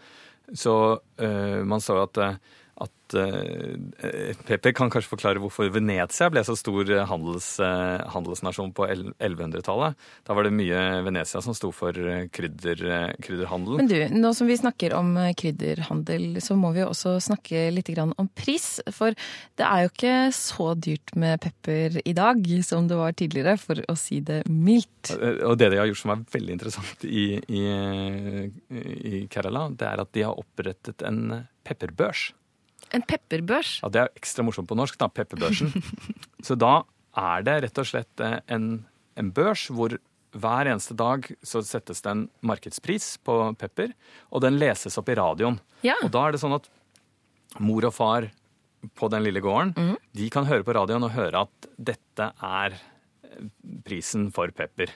Så 0.54 1.00
uh, 1.22 1.64
man 1.66 1.82
så 1.82 2.02
at 2.04 2.18
uh, 2.18 2.36
at 2.82 3.16
uh, 3.18 4.34
Pepe 4.48 4.74
kan 4.74 4.90
kanskje 4.90 5.12
forklare 5.12 5.42
hvorfor 5.42 5.70
Venezia 5.74 6.30
ble 6.34 6.42
så 6.46 6.56
stor 6.58 6.90
handels, 7.10 7.52
uh, 7.62 8.02
handelsnasjon 8.14 8.74
på 8.76 8.88
1100-tallet. 8.90 10.00
Da 10.26 10.38
var 10.38 10.48
det 10.48 10.56
mye 10.58 10.82
Venezia 11.06 11.42
som 11.46 11.56
sto 11.58 11.70
for 11.76 11.94
krydder, 12.34 13.14
krydderhandel. 13.22 13.78
Men 13.82 13.92
du, 13.92 13.98
nå 14.18 14.34
som 14.38 14.50
vi 14.50 14.58
snakker 14.58 14.96
om 14.98 15.14
krydderhandel, 15.38 16.42
så 16.44 16.58
må 16.60 16.74
vi 16.74 16.84
jo 16.84 16.90
også 16.92 17.18
snakke 17.24 17.68
litt 17.74 17.92
om 17.94 18.30
pris. 18.34 18.80
For 18.96 19.14
det 19.60 19.68
er 19.68 19.84
jo 19.84 19.92
ikke 19.92 20.16
så 20.34 20.72
dyrt 20.74 21.14
med 21.20 21.42
pepper 21.44 22.00
i 22.04 22.16
dag 22.18 22.42
som 22.66 22.88
det 22.90 22.98
var 22.98 23.14
tidligere, 23.18 23.58
for 23.62 23.82
å 23.90 23.96
si 24.00 24.22
det 24.26 24.44
mildt. 24.50 25.14
Og 25.46 25.58
det 25.60 25.70
de 25.74 25.82
har 25.82 25.90
gjort 25.90 26.02
som 26.02 26.14
er 26.16 26.24
veldig 26.34 26.56
interessant 26.58 27.06
i, 27.08 27.26
i, 27.38 27.64
i 28.74 29.26
Kerala, 29.32 29.68
det 29.78 29.90
er 29.90 30.04
at 30.04 30.14
de 30.16 30.26
har 30.26 30.40
opprettet 30.40 31.04
en 31.08 31.44
pepperbørs. 31.68 32.32
En 32.94 33.04
pepperbørs? 33.06 33.80
Ja, 33.84 33.90
Det 33.90 34.02
er 34.02 34.18
ekstra 34.20 34.46
morsomt 34.46 34.70
på 34.70 34.78
norsk, 34.78 34.98
da. 35.02 35.10
Pepperbørsen. 35.10 35.74
så 36.48 36.58
da 36.60 36.84
er 37.18 37.46
det 37.46 37.60
rett 37.66 37.82
og 37.82 37.90
slett 37.90 38.24
eh, 38.24 38.40
en, 38.54 38.86
en 39.20 39.32
børs 39.34 39.68
hvor 39.74 39.98
hver 40.34 40.70
eneste 40.70 40.96
dag 40.98 41.28
så 41.46 41.62
settes 41.66 42.02
det 42.02 42.10
en 42.10 42.24
markedspris 42.46 43.18
på 43.26 43.36
pepper, 43.60 43.92
og 44.34 44.42
den 44.46 44.58
leses 44.58 44.98
opp 44.98 45.12
i 45.14 45.18
radioen. 45.18 45.60
Ja. 45.86 45.98
Og 46.02 46.10
da 46.14 46.26
er 46.26 46.34
det 46.34 46.42
sånn 46.42 46.56
at 46.58 46.70
mor 47.62 47.86
og 47.86 47.94
far 47.94 48.32
på 48.98 49.10
den 49.14 49.24
lille 49.24 49.44
gården, 49.44 49.76
mm. 49.78 49.94
de 50.18 50.30
kan 50.34 50.50
høre 50.50 50.66
på 50.66 50.74
radioen 50.76 51.06
og 51.06 51.14
høre 51.16 51.46
at 51.46 51.70
dette 51.78 52.32
er 52.34 52.80
eh, 52.80 53.46
prisen 53.86 54.32
for 54.34 54.52
pepper. 54.56 54.92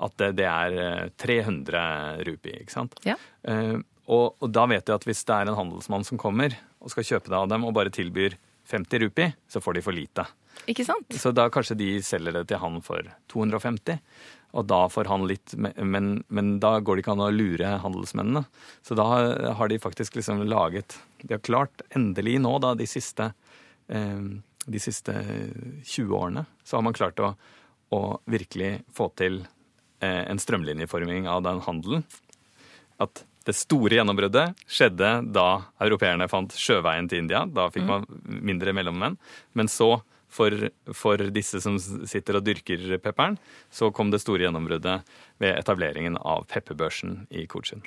At 0.00 0.16
det, 0.20 0.32
det 0.40 0.48
er 0.48 1.10
300 1.20 1.78
eh, 1.78 2.20
rupi, 2.26 2.56
ikke 2.62 2.72
sant. 2.72 2.96
Ja. 3.06 3.18
Uh, 3.44 3.78
og, 4.10 4.40
og, 4.40 4.48
da 4.50 4.64
vet 4.70 4.86
de 4.88 4.94
at 4.96 5.04
hvis 5.06 5.22
det 5.28 5.36
er 5.36 5.50
en 5.50 5.58
handelsmann 5.58 6.06
som 6.08 6.18
kommer, 6.20 6.56
og 6.80 6.92
skal 6.92 7.06
kjøpe 7.06 7.32
det 7.32 7.38
av 7.38 7.48
dem 7.52 7.66
og 7.68 7.74
bare 7.76 7.92
tilbyr 7.92 8.36
50 8.70 9.02
rupi, 9.04 9.26
så 9.48 9.60
får 9.60 9.78
de 9.78 9.82
for 9.84 9.96
lite. 9.96 10.26
Ikke 10.70 10.84
sant? 10.86 11.08
Så 11.16 11.32
da 11.34 11.48
kanskje 11.52 11.78
de 11.80 11.88
selger 12.04 12.34
det 12.36 12.46
til 12.50 12.60
han 12.62 12.78
for 12.84 13.06
250. 13.32 13.98
Og 14.58 14.66
da 14.66 14.80
får 14.90 15.06
han 15.06 15.28
litt 15.30 15.54
Men, 15.54 16.24
men 16.26 16.56
da 16.62 16.72
går 16.82 16.98
det 16.98 17.04
ikke 17.04 17.14
an 17.14 17.22
å 17.22 17.30
lure 17.30 17.76
handelsmennene. 17.84 18.44
Så 18.82 18.96
da 18.98 19.06
har 19.56 19.70
de 19.70 19.78
faktisk 19.78 20.18
liksom 20.18 20.42
laget 20.50 20.98
De 21.22 21.34
har 21.34 21.44
klart 21.46 21.84
endelig 21.94 22.38
nå, 22.42 22.56
da, 22.62 22.74
de 22.74 22.88
siste, 22.90 23.30
eh, 23.88 24.26
de 24.66 24.82
siste 24.82 25.14
20 25.84 26.14
årene, 26.16 26.44
så 26.64 26.78
har 26.78 26.86
man 26.86 26.96
klart 26.96 27.20
å, 27.22 27.34
å 27.94 28.02
virkelig 28.30 28.80
få 28.94 29.10
til 29.18 29.42
eh, 30.02 30.24
en 30.26 30.40
strømlinjeforming 30.40 31.28
av 31.30 31.44
den 31.46 31.62
handelen. 31.66 32.06
At 33.00 33.24
det 33.50 33.58
store 33.58 33.98
gjennombruddet 33.98 34.54
skjedde 34.70 35.10
da 35.34 35.48
europeerne 35.82 36.28
fant 36.30 36.54
sjøveien 36.54 37.10
til 37.10 37.24
India. 37.24 37.42
Da 37.50 37.68
fikk 37.74 37.86
mm. 37.86 37.90
man 37.90 38.40
mindre 38.50 38.74
mellommenn. 38.76 39.18
Men 39.58 39.70
så, 39.70 39.96
for, 40.30 40.68
for, 40.94 41.24
disse 41.34 41.62
som 41.64 41.78
sitter 41.80 42.38
og 42.38 42.46
dyrker 42.46 42.98
pepperen, 43.02 43.38
så 43.74 43.90
kom 43.94 44.12
det 44.14 44.22
store 44.22 44.46
gjennombruddet 44.46 45.00
ved 45.42 45.56
etableringen 45.56 46.20
av 46.20 46.46
pepperbørsen 46.52 47.24
i 47.34 47.48
Cochin. 47.50 47.82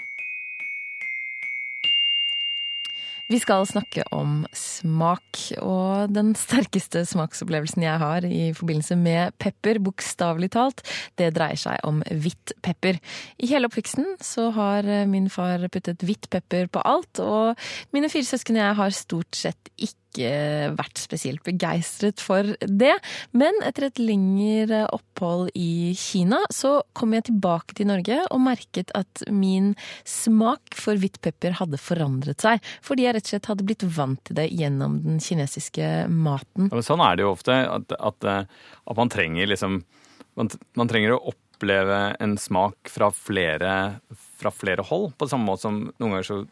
Vi 3.33 3.39
skal 3.41 3.63
snakke 3.65 4.03
om 4.13 4.43
smak, 4.53 5.39
og 5.57 6.11
den 6.13 6.35
sterkeste 6.37 7.01
smaksopplevelsen 7.09 7.81
jeg 7.81 7.97
har 7.97 8.27
i 8.27 8.51
forbindelse 8.53 8.93
med 8.99 9.33
pepper, 9.41 9.79
bokstavelig 9.81 10.51
talt, 10.53 10.83
det 11.17 11.31
dreier 11.33 11.57
seg 11.57 11.81
om 11.87 12.03
hvitt 12.11 12.53
pepper. 12.61 12.99
I 13.41 13.49
hele 13.49 13.71
oppveksten 13.71 14.19
så 14.21 14.51
har 14.53 14.85
min 15.09 15.31
far 15.33 15.65
puttet 15.73 16.05
hvitt 16.05 16.29
pepper 16.29 16.69
på 16.69 16.85
alt, 16.85 17.23
og 17.25 17.57
mine 17.95 18.11
fire 18.13 18.29
søsken 18.29 18.59
og 18.59 18.67
jeg 18.67 18.79
har 18.83 18.97
stort 19.01 19.41
sett 19.41 19.73
ikke 19.81 20.02
ikke 20.13 20.73
vært 20.77 21.01
spesielt 21.01 21.43
begeistret 21.45 22.21
for 22.23 22.53
det. 22.61 22.93
Men 23.35 23.57
etter 23.65 23.89
et 23.89 24.01
lengre 24.01 24.83
opphold 24.93 25.49
i 25.57 25.93
Kina, 25.97 26.43
så 26.53 26.77
kom 26.97 27.15
jeg 27.17 27.27
tilbake 27.31 27.77
til 27.77 27.89
Norge 27.89 28.21
og 28.29 28.43
merket 28.45 28.93
at 28.97 29.25
min 29.33 29.73
smak 30.07 30.77
for 30.77 30.99
hvitt 31.01 31.19
pepper 31.25 31.57
hadde 31.59 31.81
forandret 31.81 32.45
seg. 32.45 32.61
Fordi 32.85 33.07
jeg 33.07 33.17
rett 33.17 33.27
og 33.27 33.33
slett 33.33 33.51
hadde 33.51 33.67
blitt 33.67 33.87
vant 33.97 34.21
til 34.27 34.37
det 34.37 34.49
gjennom 34.53 35.01
den 35.03 35.19
kinesiske 35.23 36.05
maten. 36.13 36.69
Ja, 36.69 36.85
sånn 36.85 37.03
er 37.03 37.17
det 37.17 37.25
jo 37.25 37.33
ofte. 37.33 37.57
At, 37.73 37.97
at, 37.97 38.29
at 38.29 38.99
man 38.99 39.11
trenger 39.11 39.49
liksom 39.49 39.81
man, 40.37 40.49
man 40.77 40.89
trenger 40.89 41.13
å 41.13 41.33
oppleve 41.63 42.15
en 42.19 42.37
smak 42.37 42.91
fra 42.91 43.09
flere, 43.15 43.99
fra 44.39 44.51
flere 44.51 44.83
hold. 44.83 45.13
På 45.17 45.29
samme 45.31 45.47
måte 45.47 45.63
som 45.63 45.79
noen 45.87 46.17
ganger 46.17 46.27
så 46.27 46.43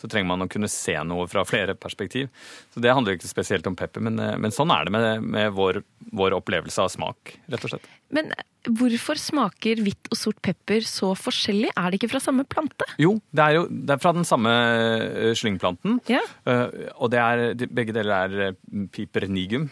så 0.00 0.08
trenger 0.08 0.30
man 0.30 0.44
å 0.46 0.50
kunne 0.50 0.68
se 0.70 0.94
noe 1.04 1.26
fra 1.30 1.44
flere 1.48 1.76
perspektiv. 1.76 2.30
Så 2.72 2.80
Det 2.80 2.92
handler 2.92 3.18
ikke 3.18 3.28
spesielt 3.28 3.66
om 3.68 3.76
pepper, 3.76 4.00
men, 4.00 4.18
eh, 4.18 4.36
men 4.40 4.54
sånn 4.54 4.72
er 4.72 4.86
det 4.86 4.94
med, 4.94 5.22
med 5.22 5.52
vår, 5.52 5.82
vår, 6.16 6.36
opplevelse 6.40 6.80
av 6.80 6.88
smak, 6.92 7.34
rett 7.52 7.66
og 7.66 7.74
slett. 7.74 7.90
Men 8.10 8.32
hvorfor 8.64 9.20
smaker 9.20 9.82
hvitt 9.84 10.08
og 10.10 10.18
sort 10.18 10.40
pepper 10.44 10.84
så 10.88 11.12
forskjellig? 11.16 11.72
Er 11.76 11.90
det 11.90 12.00
ikke 12.00 12.12
fra 12.14 12.22
samme 12.22 12.46
plante? 12.48 12.88
Jo, 13.00 13.18
det 13.32 13.44
er 13.44 13.58
jo 13.58 13.66
det 13.68 13.94
er 13.94 14.02
fra 14.02 14.14
den 14.16 14.28
samme 14.28 14.54
eh, 14.54 15.34
slyngplanten. 15.36 16.00
Ja. 16.10 16.22
Uh, 16.48 16.68
og 16.96 17.12
det 17.12 17.20
er, 17.20 17.68
begge 17.68 17.94
deler 17.96 18.40
er 18.40 18.56
pipernigum. 18.94 19.68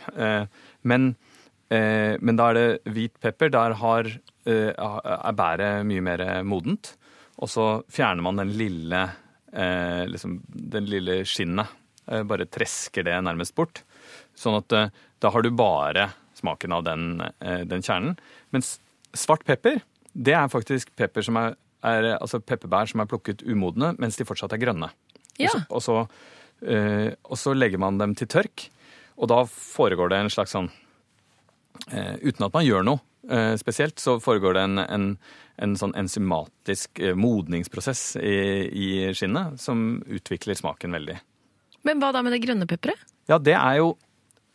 Men, 0.88 1.10
men 1.68 2.38
da 2.38 2.48
er 2.50 2.56
det 2.56 2.94
hvit 2.94 3.14
pepper. 3.22 3.50
Der 3.52 3.74
har, 3.80 4.08
er 4.48 5.36
bæret 5.36 5.86
mye 5.86 6.02
mer 6.04 6.22
modent. 6.46 6.94
Og 7.38 7.50
så 7.52 7.66
fjerner 7.92 8.24
man 8.24 8.40
den 8.40 8.54
lille 8.58 9.02
eh, 9.52 10.06
liksom 10.08 10.40
den 10.48 10.88
lille 10.90 11.20
skinnet. 11.28 11.68
Eh, 12.06 12.24
bare 12.26 12.48
tresker 12.48 13.06
det 13.06 13.18
nærmest 13.24 13.54
bort. 13.58 13.82
Sånn 14.38 14.58
at 14.58 14.74
eh, 14.74 14.90
da 15.22 15.32
har 15.34 15.44
du 15.44 15.50
bare 15.54 16.10
smaken 16.38 16.74
av 16.76 16.84
den, 16.86 17.20
eh, 17.40 17.64
den, 17.68 17.82
kjernen. 17.82 18.16
Mens 18.54 18.78
svart 19.16 19.44
pepper, 19.48 19.80
det 20.14 20.34
er 20.36 20.50
faktisk 20.52 20.94
pepper 20.98 21.26
som 21.26 21.38
er, 21.40 21.56
er, 21.86 22.14
altså 22.18 22.40
pepperbær 22.40 22.90
som 22.90 23.02
er 23.02 23.10
plukket 23.10 23.44
umodne 23.46 23.94
mens 23.98 24.18
de 24.18 24.26
fortsatt 24.28 24.54
er 24.54 24.62
grønne. 24.62 24.90
Ja. 25.38 25.52
Og, 25.68 25.82
så, 25.82 26.02
og, 26.02 27.38
så, 27.38 27.52
eh, 27.52 27.58
legger 27.58 27.82
man 27.82 28.00
dem 28.00 28.16
til 28.18 28.30
tørk, 28.30 28.68
og 29.18 29.30
da 29.30 29.42
foregår 29.50 30.12
det 30.12 30.22
en 30.22 30.32
slags 30.32 30.54
sånn 30.54 30.70
eh, 30.70 30.84
Uten 31.86 32.44
at 32.44 32.54
man 32.54 32.66
gjør 32.66 32.82
noe 32.84 33.54
spesielt, 33.60 34.00
så 34.00 34.16
foregår 34.22 34.56
det 34.56 34.62
en, 34.64 34.80
en 34.82 35.06
en 35.58 35.76
sånn 35.78 35.94
enzymatisk 35.98 37.00
eh, 37.02 37.16
modningsprosess 37.18 38.16
i, 38.20 38.34
i, 38.68 38.88
skinnet 39.16 39.58
som 39.60 40.00
utvikler 40.06 40.58
smaken 40.58 40.94
veldig. 40.98 41.16
Men 41.86 42.02
hva 42.02 42.12
da 42.14 42.22
med 42.24 42.34
det 42.34 42.42
grønne 42.44 42.68
pepperet? 42.70 43.00
Ja, 43.30 43.40
det 43.42 43.56
er 43.58 43.80
jo 43.80 43.92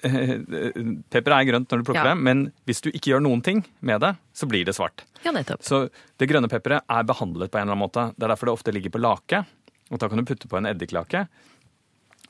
eh, 0.08 0.38
Pepper 1.14 1.38
er 1.38 1.50
grønt 1.50 1.72
når 1.72 1.84
du 1.84 1.88
plukker 1.90 2.04
Ja. 2.04 2.14
det, 2.14 2.24
men 2.24 2.46
hvis 2.68 2.84
du 2.86 2.92
ikke 2.92 3.14
gjør 3.14 3.26
noen 3.26 3.44
ting 3.46 3.64
med 3.82 4.04
det, 4.04 4.14
så 4.36 4.50
blir 4.50 4.68
det 4.68 4.78
svart. 4.78 5.06
Ja, 5.26 5.36
nettopp. 5.36 5.64
Så 5.66 5.86
det 6.20 6.30
grønne 6.32 6.52
pepperet 6.52 6.88
er 6.88 7.08
behandlet 7.10 7.52
på 7.52 7.60
en 7.60 7.68
eller 7.68 7.76
annen 7.76 7.86
måte. 7.86 8.10
Det 8.16 8.28
er 8.28 8.36
derfor 8.36 8.52
det 8.52 8.58
ofte 8.60 8.76
ligger 8.76 8.96
på 8.96 9.04
lake. 9.04 9.44
Og 9.92 10.00
da 10.00 10.10
kan 10.10 10.20
du 10.20 10.28
putte 10.28 10.50
på 10.50 10.60
en 10.60 10.72
eddiklake. 10.72 11.28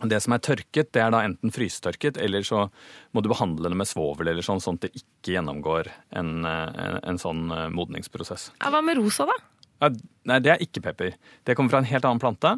Det 0.01 0.17
som 0.25 0.33
er 0.35 0.41
tørket, 0.43 0.89
det 0.91 0.99
er 1.03 1.11
da 1.13 1.21
enten 1.23 1.51
frysetørket, 1.53 2.17
eller 2.19 2.43
så 2.43 2.65
må 3.13 3.21
du 3.23 3.29
behandle 3.31 3.69
det 3.71 3.77
med 3.79 3.87
svovel 3.87 4.27
eller 4.27 4.43
sånn, 4.43 4.59
sånn 4.59 4.75
at 4.81 4.87
det 4.89 4.95
ikke 4.99 5.35
gjennomgår 5.37 5.91
en, 6.19 6.31
eh, 6.49 6.79
en, 6.87 6.97
en 7.13 7.19
sånn 7.21 7.45
eh, 7.53 7.69
modningsprosess. 7.71 8.49
Ja, 8.59 8.71
hva 8.73 8.81
med 8.83 8.97
rosa, 8.99 9.29
da? 9.29 9.37
Ja, 9.83 9.91
nei, 10.27 10.39
det 10.43 10.51
er 10.55 10.65
ikke 10.65 10.81
pepper. 10.89 11.13
Det 11.45 11.55
kommer 11.55 11.71
fra 11.71 11.79
en 11.83 11.87
helt 11.87 12.03
annen 12.09 12.19
plante. 12.19 12.55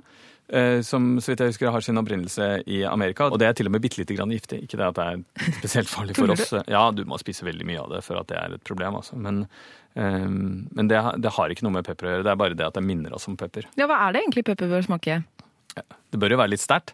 eh, 0.50 0.82
Som 0.86 1.20
så 1.22 1.32
vidt 1.34 1.44
jeg 1.44 1.54
husker 1.54 1.72
har 1.76 1.82
sin 1.86 1.98
opprinnelse 2.02 2.50
i 2.66 2.84
Amerika. 2.86 3.30
Og 3.30 3.38
det 3.42 3.48
er 3.52 3.54
til 3.60 3.70
og 3.70 3.74
med 3.76 3.82
bitte 3.86 3.98
lite 4.02 4.16
grann 4.18 4.34
giftig. 4.34 4.64
Ikke 4.66 4.78
det 4.82 4.90
at 4.90 4.98
det 5.00 5.06
er 5.06 5.54
spesielt 5.60 5.90
farlig 5.92 6.16
for 6.18 6.34
oss. 6.34 6.52
Ja, 6.72 6.88
du 6.92 7.04
må 7.06 7.18
spise 7.22 7.46
veldig 7.46 7.66
mye 7.66 7.82
av 7.84 7.90
det 7.94 8.04
for 8.06 8.18
at 8.22 8.30
det 8.32 8.38
er 8.42 8.58
et 8.58 8.64
problem. 8.66 8.98
Altså. 9.02 9.18
Men, 9.18 9.46
men 9.96 10.88
det, 10.92 11.00
det 11.24 11.32
har 11.38 11.50
ikke 11.54 11.66
noe 11.66 11.78
med 11.78 11.86
pepper 11.88 12.08
å 12.10 12.14
gjøre. 12.16 12.26
Det 12.28 12.34
er 12.34 12.42
bare 12.42 12.58
det 12.58 12.68
at 12.68 12.78
det 12.78 12.84
minner 12.86 13.14
oss 13.18 13.28
om 13.32 13.38
pepper. 13.40 13.66
Ja, 13.80 13.88
Hva 13.90 14.02
er 14.08 14.14
det 14.18 14.22
egentlig 14.26 14.46
pepper 14.50 14.70
bør 14.70 14.86
smake? 14.86 15.22
Det 15.76 16.20
bør 16.22 16.32
jo 16.32 16.38
være 16.40 16.54
litt 16.54 16.64
sterkt. 16.64 16.94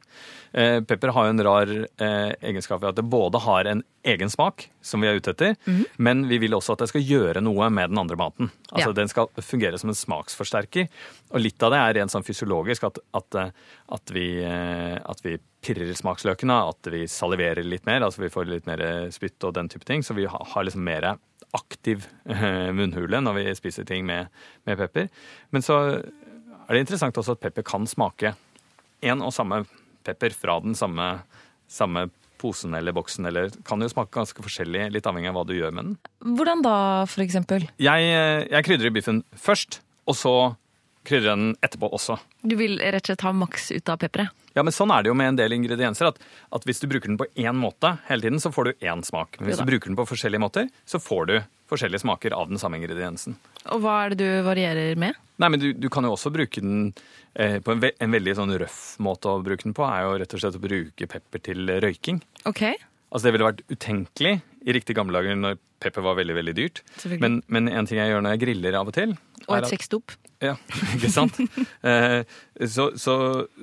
Eh, 0.58 0.80
pepper 0.84 1.12
har 1.14 1.28
jo 1.28 1.34
en 1.36 1.44
rar 1.46 1.70
eh, 1.72 2.32
egenskap 2.50 2.82
ved 2.82 2.90
at 2.90 2.98
det 2.98 3.06
både 3.08 3.40
har 3.44 3.68
en 3.70 3.84
egen 4.10 4.32
smak, 4.34 4.66
som 4.82 5.04
vi 5.04 5.08
er 5.08 5.20
ute 5.22 5.32
etter, 5.36 5.54
men 6.02 6.24
vi 6.28 6.40
vil 6.42 6.56
også 6.58 6.74
at 6.74 6.82
det 6.82 6.88
skal 6.90 7.06
gjøre 7.06 7.44
noe 7.46 7.70
med 7.70 7.92
den 7.94 8.02
andre 8.02 8.18
maten. 8.18 8.50
Altså 8.72 8.90
Ja. 8.90 8.96
Den 8.98 9.12
skal 9.12 9.30
fungere 9.46 9.78
som 9.78 9.94
en 9.94 10.00
smaksforsterker. 10.00 10.90
Og 11.32 11.40
litt 11.40 11.62
av 11.62 11.72
det 11.72 11.80
er 11.84 11.94
rent 12.00 12.12
sånn 12.16 12.26
fysiologisk, 12.26 12.90
at, 12.90 12.98
at, 13.14 13.38
eh, 13.38 13.54
at, 13.94 14.16
vi, 14.18 14.26
at 14.44 15.22
vi 15.24 15.38
pirrer 15.62 15.94
smaksløkene, 15.94 16.58
at 16.74 16.92
vi 16.92 17.06
saliverer 17.06 17.64
litt 17.64 17.86
mer, 17.86 18.02
altså 18.02 18.26
vi 18.26 18.34
får 18.34 18.50
litt 18.50 18.66
mer 18.66 18.82
spytt 19.14 19.44
og 19.46 19.54
den 19.54 19.70
type 19.70 19.86
ting. 19.86 20.02
Så 20.02 20.18
vi 20.18 20.26
har 20.26 20.66
liksom 20.66 20.84
mer 20.84 21.14
aktiv 21.54 22.08
munnhule 22.74 23.22
når 23.22 23.38
vi 23.38 23.56
spiser 23.56 23.86
ting 23.86 24.08
med, 24.10 24.34
med 24.66 24.82
pepper. 24.82 25.12
Men 25.52 25.62
så 25.62 25.78
er 26.02 26.74
det 26.74 26.88
interessant 26.88 27.18
også 27.20 27.38
at 27.38 27.44
pepper 27.44 27.64
kan 27.68 27.86
smake 27.86 28.34
en 29.02 29.24
og 29.26 29.34
samme 29.36 29.64
pepper 30.06 30.34
fra 30.34 30.58
den 30.64 30.78
samme, 30.78 31.12
samme 31.70 32.08
posen 32.42 32.74
eller 32.74 32.96
boksen, 32.96 33.28
eller 33.30 33.54
kan 33.68 33.82
jo 33.82 33.90
smake 33.92 34.14
ganske 34.16 34.44
forskjellig, 34.44 34.88
litt 34.96 35.08
avhengig 35.08 35.30
av 35.30 35.38
hva 35.38 35.46
du 35.46 35.54
gjør 35.54 35.76
med 35.78 35.92
den. 35.92 35.98
Hvordan 36.40 36.64
da, 36.66 36.76
for 37.10 37.24
eksempel? 37.26 37.68
Jeg, 37.82 38.10
jeg 38.50 38.66
krydrer 38.66 38.94
biffen 38.96 39.22
først, 39.38 39.82
og 40.10 40.18
så 40.18 40.36
krydrer 41.08 41.32
jeg 41.32 41.42
den 41.42 41.56
etterpå 41.66 41.90
også. 41.94 42.18
Du 42.46 42.56
vil 42.58 42.78
rett 42.82 43.06
og 43.06 43.12
slett 43.12 43.26
ha 43.26 43.34
maks 43.36 43.72
ut 43.74 43.94
av 43.94 44.02
pepperet? 44.02 44.38
Ja, 44.52 44.66
men 44.68 44.74
Sånn 44.76 44.92
er 44.92 45.04
det 45.04 45.12
jo 45.12 45.16
med 45.16 45.32
en 45.32 45.40
del 45.40 45.56
ingredienser. 45.56 46.10
At, 46.12 46.20
at 46.52 46.66
Hvis 46.68 46.82
du 46.82 46.90
bruker 46.92 47.08
den 47.08 47.20
på 47.22 47.30
én 47.40 47.56
måte 47.58 47.94
hele 48.10 48.26
tiden, 48.26 48.42
så 48.44 48.52
får 48.52 48.68
du 48.68 48.86
én 48.90 49.04
smak. 49.08 49.40
Men 49.40 49.52
hvis 49.52 49.62
du 49.62 49.68
bruker 49.70 49.92
den 49.92 49.98
på 50.00 50.08
forskjellige 50.10 50.44
måter, 50.44 50.68
så 50.84 51.00
får 51.00 51.30
du 51.30 51.36
forskjellige 51.72 52.04
smaker 52.04 52.36
av 52.38 52.52
den 52.52 52.62
samme 52.62 52.78
ingrediensen. 52.80 53.38
Og 53.72 53.82
hva 53.84 53.98
er 54.06 54.14
det 54.14 54.22
du 54.22 54.46
varierer 54.46 55.00
med? 55.00 55.18
Nei, 55.42 55.50
men 55.50 55.62
du, 55.62 55.72
du 55.74 55.90
kan 55.94 56.06
jo 56.06 56.14
også 56.14 56.30
bruke 56.34 56.62
den 56.62 56.92
eh, 57.34 57.58
på 57.64 57.74
en, 57.74 57.82
ve 57.82 57.94
en 57.98 58.14
veldig 58.14 58.38
sånn 58.38 58.54
røff 58.62 58.80
måte 59.02 59.32
å 59.32 59.42
bruke 59.42 59.66
den 59.66 59.76
på, 59.78 59.88
er 59.88 60.06
jo 60.06 60.16
rett 60.22 60.38
og 60.38 60.44
slett 60.44 60.60
å 60.60 60.64
bruke 60.64 61.10
pepper 61.16 61.46
til 61.50 61.76
røyking. 61.82 62.22
Ok, 62.50 62.66
Altså 63.12 63.28
Det 63.28 63.34
ville 63.36 63.48
vært 63.50 63.66
utenkelig 63.68 64.38
i 64.62 64.74
riktig 64.76 64.96
gamle 64.96 65.18
dager 65.18 65.36
når 65.36 65.58
pepper 65.82 66.04
var 66.06 66.18
veldig 66.20 66.36
veldig 66.38 66.54
dyrt. 66.56 66.82
Men, 67.20 67.42
men 67.52 67.68
en 67.68 67.88
ting 67.90 68.00
jeg 68.00 68.12
gjør 68.14 68.24
når 68.24 68.36
jeg 68.36 68.44
griller 68.46 68.78
av 68.80 68.92
og 68.92 68.96
til 68.96 69.16
Og 69.48 69.56
et 69.58 69.68
sexdop. 69.72 70.14
Ja, 70.42 70.54
ikke 70.96 71.12
sant? 71.12 71.38
Eh, 71.86 72.22
så, 72.72 72.92
så 72.98 73.16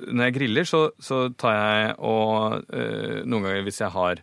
når 0.05 0.29
jeg 0.29 0.35
griller, 0.37 0.67
så, 0.69 0.83
så 1.01 1.25
tar 1.39 1.55
jeg 1.57 1.95
og 1.97 2.67
eh, 2.75 3.23
Noen 3.25 3.47
ganger 3.47 3.65
hvis 3.65 3.81
jeg 3.81 3.91
har 3.95 4.21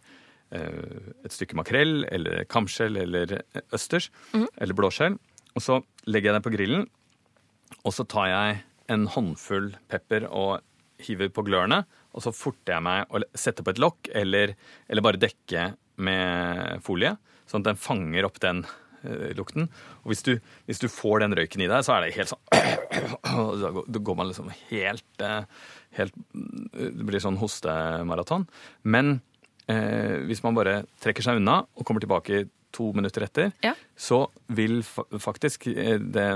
et 0.53 1.33
stykke 1.35 1.57
makrell 1.59 2.05
eller 2.13 2.45
kamskjell 2.51 2.97
eller 3.03 3.33
østers 3.75 4.11
eller 4.35 4.75
blåskjell, 4.79 5.17
og 5.57 5.63
så 5.65 5.81
legger 6.07 6.31
jeg 6.33 6.37
det 6.39 6.45
på 6.47 6.53
grillen, 6.55 6.87
og 7.83 7.93
så 7.97 8.05
tar 8.07 8.29
jeg 8.31 8.61
en 8.95 9.07
håndfull 9.11 9.73
pepper 9.91 10.29
og 10.31 10.61
hiver 11.03 11.29
på 11.35 11.43
glørne, 11.49 11.83
og 12.15 12.23
så 12.25 12.31
forter 12.33 12.77
jeg 12.77 12.85
meg 12.87 13.11
å 13.13 13.21
sette 13.37 13.65
på 13.67 13.75
et 13.75 13.81
lokk 13.83 14.09
eller, 14.17 14.55
eller 14.89 15.03
bare 15.05 15.19
dekke 15.21 15.67
med 16.07 16.81
folie, 16.87 17.17
sånn 17.51 17.65
at 17.65 17.73
den 17.73 17.81
fanger 17.83 18.25
opp 18.29 18.39
den 18.41 18.63
eh, 19.03 19.33
lukten. 19.37 19.67
Og 20.05 20.13
hvis 20.13 20.23
du, 20.25 20.33
hvis 20.71 20.81
du 20.83 20.87
får 20.93 21.25
den 21.25 21.35
røyken 21.37 21.63
i 21.67 21.69
deg, 21.69 21.85
så 21.87 21.97
er 21.99 22.07
det 22.07 22.15
helt 22.17 22.33
sånn 22.33 22.43
Da 23.93 24.01
går- 24.01 24.17
man 24.17 24.29
liksom 24.31 24.49
helt, 24.71 25.05
eh, 25.21 25.45
helt 25.99 26.15
Det 26.33 27.05
blir 27.07 27.21
sånn 27.23 27.39
hostemaraton. 27.41 28.47
Men 28.85 29.19
eh, 29.69 30.17
hvis 30.29 30.43
man 30.45 30.55
bare 30.59 30.85
trekker 31.03 31.23
seg 31.27 31.41
unna 31.41 31.63
og 31.77 31.85
kommer 31.87 32.01
tilbake 32.05 32.47
to 32.77 32.91
minutter 32.93 33.25
etter, 33.25 33.53
Ja. 33.65 33.73
så 33.97 34.27
vil 34.53 34.83
fa 34.85 35.05
faktisk 35.23 35.67
eh, 35.73 35.97
det 35.99 36.27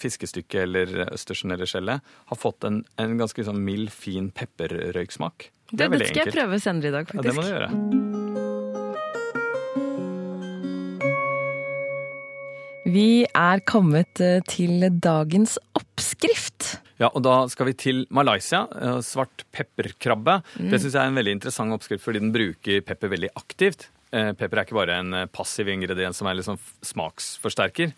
fiskestykket 0.00 0.62
eller 0.62 1.10
østersen 1.12 1.52
eller 1.52 1.68
skjellet 1.68 2.00
ha 2.30 2.36
fått 2.38 2.64
en, 2.64 2.82
en 2.96 3.18
ganske 3.20 3.44
sånn 3.44 3.60
mild, 3.64 3.90
fin 3.92 4.30
pepperrøyksmak. 4.32 5.50
Det, 5.70 5.86
det, 5.86 5.98
det 5.98 6.08
skal 6.08 6.24
jeg 6.26 6.34
prøve 6.38 6.58
senere 6.62 6.88
i 6.88 6.94
dag, 6.96 7.06
faktisk. 7.10 7.24
Ja, 7.24 7.28
det 7.28 7.36
må 7.36 7.42
du 7.44 7.52
gjøre. 7.52 7.70
Vi 12.90 13.24
er 13.36 13.60
kommet 13.68 14.20
eh, 14.24 14.40
til 14.48 14.82
dagens 15.04 15.58
oppskrift. 15.78 16.78
Ja, 17.00 17.08
og 17.16 17.22
da 17.24 17.46
skal 17.48 17.70
vi 17.70 17.74
til 17.80 18.02
Malaysia. 18.12 18.66
eh, 18.76 18.98
Svart 19.00 19.44
pepperkrabbe. 19.56 20.42
Det 20.58 20.80
syns 20.82 20.92
jeg 20.92 21.00
er 21.00 21.08
en 21.08 21.16
veldig 21.16 21.32
interessant 21.38 21.72
oppskrift, 21.72 22.04
fordi 22.04 22.20
den 22.20 22.32
bruker 22.34 22.82
pepper 22.84 23.08
veldig 23.14 23.30
aktivt. 23.40 23.88
Eh, 24.12 24.32
Pepper 24.34 24.58
er 24.58 24.66
ikke 24.66 24.76
bare 24.76 24.98
en 25.00 25.14
eh, 25.14 25.26
passiv 25.32 25.68
ingrediens 25.70 26.16
som 26.18 26.26
er 26.28 26.42
sånn 26.44 26.60
smaksforsterker. 26.84 27.92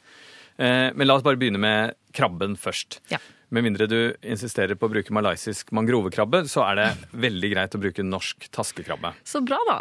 Men 0.62 1.06
la 1.08 1.14
oss 1.16 1.24
bare 1.24 1.38
begynne 1.40 1.58
med 1.58 1.94
krabben 2.14 2.52
først. 2.60 2.98
Ja. 3.10 3.16
Med 3.50 3.64
mindre 3.64 3.86
du 3.88 4.14
insisterer 4.22 4.76
på 4.78 4.86
å 4.86 4.92
bruke 4.92 5.10
malaysisk 5.16 5.72
mangrovekrabbe, 5.74 6.42
så 6.46 6.62
er 6.68 6.76
det 6.78 6.84
veldig 7.24 7.50
greit 7.54 7.74
å 7.74 7.80
bruke 7.80 8.04
norsk 8.04 8.50
taskekrabbe. 8.52 9.14
Så 9.24 9.40
bra, 9.44 9.58
da. 9.66 9.78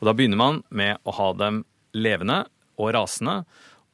Og 0.00 0.08
da 0.08 0.14
begynner 0.16 0.40
man 0.40 0.62
med 0.74 0.96
å 1.04 1.14
ha 1.20 1.28
dem 1.38 1.60
levende 1.92 2.46
og 2.80 2.94
rasende. 2.96 3.44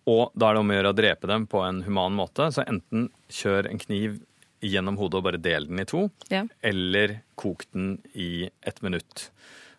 Og 0.08 0.30
da 0.38 0.48
er 0.52 0.56
det 0.56 0.62
om 0.62 0.70
å 0.72 0.78
gjøre 0.78 0.94
å 0.94 0.98
drepe 1.02 1.28
dem 1.28 1.44
på 1.50 1.60
en 1.66 1.82
human 1.84 2.14
måte. 2.16 2.46
Så 2.54 2.62
enten 2.64 3.10
kjør 3.28 3.68
en 3.74 3.82
kniv 3.82 4.20
gjennom 4.60 4.96
hodet 5.00 5.20
og 5.20 5.24
bare 5.28 5.40
del 5.40 5.66
den 5.70 5.80
i 5.80 5.86
to, 5.88 6.08
Ja. 6.30 6.44
eller 6.62 7.20
kok 7.40 7.64
den 7.72 7.98
i 8.14 8.50
ett 8.62 8.82
minutt. 8.82 9.30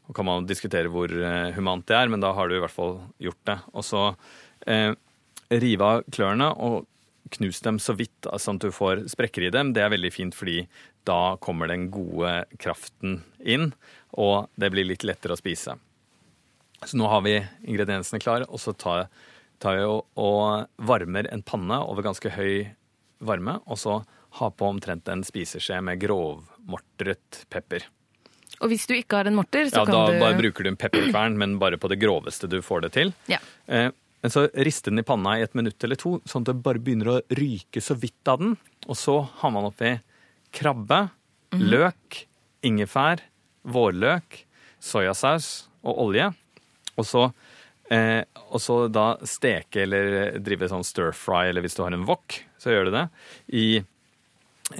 Og 0.10 0.16
kan 0.16 0.26
man 0.26 0.48
diskutere 0.50 0.90
hvor 0.92 1.08
eh, 1.12 1.52
humant 1.56 1.86
det 1.88 1.96
er, 1.96 2.10
men 2.10 2.20
da 2.24 2.34
har 2.34 2.50
du 2.50 2.56
i 2.58 2.60
hvert 2.64 2.74
fall 2.74 2.98
gjort 3.22 3.44
det. 3.46 3.60
Og 3.74 3.84
så 3.86 4.16
eh, 4.68 4.94
rive 5.52 5.82
av 5.86 6.04
klørne 6.12 6.50
og 6.58 6.88
knus 7.32 7.62
dem 7.64 7.78
så 7.80 7.94
vidt 7.96 8.28
sånn 8.42 8.58
at 8.60 8.66
du 8.66 8.72
får 8.76 9.06
sprekker 9.14 9.46
i 9.48 9.52
dem. 9.54 9.72
Det 9.74 9.84
er 9.86 9.94
veldig 9.94 10.12
fint, 10.12 10.36
fordi 10.36 10.66
da 11.08 11.38
kommer 11.42 11.70
den 11.72 11.88
gode 11.94 12.42
kraften 12.60 13.22
inn, 13.40 13.72
og 14.18 14.50
det 14.60 14.72
blir 14.74 14.86
litt 14.90 15.06
lettere 15.08 15.38
å 15.38 15.40
spise. 15.40 15.78
Så 16.84 16.98
nå 16.98 17.08
har 17.08 17.22
vi 17.24 17.38
ingrediensene 17.70 18.20
klare, 18.22 18.48
og 18.50 18.60
så 18.60 18.74
tar, 18.74 19.06
tar 19.62 19.78
jeg 19.78 19.88
og, 19.88 20.04
og 20.20 20.68
varmer 20.90 21.30
en 21.32 21.44
panne 21.46 21.78
over 21.86 22.04
ganske 22.10 22.34
høy 22.36 22.68
varme, 23.22 23.60
og 23.70 23.78
så 23.80 24.00
ha 24.40 24.50
på 24.50 24.68
omtrent 24.70 25.08
en 25.12 25.24
spiseskje 25.28 25.82
med 25.84 26.00
grovmortret 26.02 27.42
pepper. 27.52 27.86
Og 28.62 28.70
hvis 28.70 28.86
du 28.88 28.94
ikke 28.94 29.18
har 29.18 29.28
en 29.30 29.36
morter, 29.40 29.66
så 29.72 29.82
Ja, 29.82 29.86
kan 29.86 29.96
da 29.96 30.12
du 30.14 30.20
bare 30.22 30.38
bruker 30.38 30.64
du 30.64 30.70
en 30.70 30.78
pepperkvern, 30.78 31.38
men 31.38 31.58
bare 31.60 31.78
på 31.82 31.90
det 31.90 32.00
groveste 32.00 32.48
du 32.50 32.60
får 32.62 32.82
det 32.86 32.92
til. 32.94 33.14
Ja. 33.32 33.40
Eh, 33.68 33.90
men 34.22 34.30
så 34.32 34.44
riste 34.54 34.92
den 34.92 35.00
i 35.02 35.04
panna 35.08 35.40
i 35.40 35.42
et 35.42 35.56
minutt 35.58 35.82
eller 35.84 35.96
to, 35.98 36.20
sånn 36.30 36.44
at 36.46 36.52
det 36.52 36.62
bare 36.64 36.80
begynner 36.80 37.10
å 37.16 37.22
ryke 37.34 37.82
så 37.82 37.96
vidt 37.98 38.28
av 38.30 38.38
den. 38.44 38.58
Og 38.88 38.96
så 38.96 39.18
har 39.42 39.52
man 39.52 39.66
oppi 39.66 39.96
krabbe, 40.54 41.10
Mhm. 41.52 41.64
løk, 41.72 42.26
ingefær, 42.64 43.20
vårløk, 43.66 44.46
soyasaus 44.80 45.68
og 45.84 45.98
olje. 45.98 46.34
Og 46.98 47.06
så, 47.06 47.34
eh, 47.90 48.24
og 48.52 48.60
så 48.62 48.92
da 48.92 49.18
steke 49.26 49.82
eller 49.84 50.40
drive 50.40 50.70
sånn 50.70 50.86
stir 50.86 51.12
fry, 51.14 51.50
eller 51.50 51.62
hvis 51.62 51.76
du 51.76 51.84
har 51.84 51.92
en 51.94 52.06
wok, 52.06 52.44
så 52.60 52.70
gjør 52.72 52.86
du 52.86 52.92
det, 52.92 53.10
i 53.52 53.84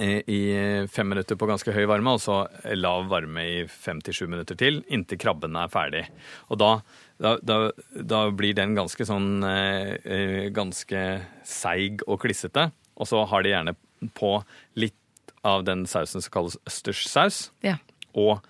i 0.00 0.86
fem 0.90 1.08
minutter 1.12 1.36
på 1.38 1.48
ganske 1.50 1.72
høy 1.74 1.84
varme, 1.90 2.14
og 2.14 2.22
så 2.22 2.42
lav 2.76 3.08
varme 3.10 3.44
i 3.44 3.58
fem 3.68 4.00
til 4.04 4.16
sju 4.16 4.24
minutter 4.30 4.58
til, 4.58 4.80
inntil 4.92 5.20
krabben 5.20 5.56
er 5.58 5.72
ferdig. 5.72 6.04
Og 6.50 6.60
da, 6.62 6.70
da, 7.18 7.58
da, 7.94 8.22
blir 8.34 8.56
den 8.58 8.76
ganske 8.78 9.06
sånn 9.08 9.44
eh, 9.46 9.92
eh, 10.04 10.46
ganske 10.54 11.02
seig 11.46 12.04
og 12.06 12.20
klissete. 12.24 12.70
Og 12.96 13.08
så 13.08 13.22
har 13.28 13.44
de 13.44 13.54
gjerne 13.54 13.76
på 14.16 14.34
litt 14.78 14.98
av 15.46 15.64
den 15.66 15.86
sausen 15.90 16.22
som 16.22 16.32
kalles 16.34 16.58
østerssaus, 16.68 17.50
Ja. 17.66 17.76
og 18.14 18.42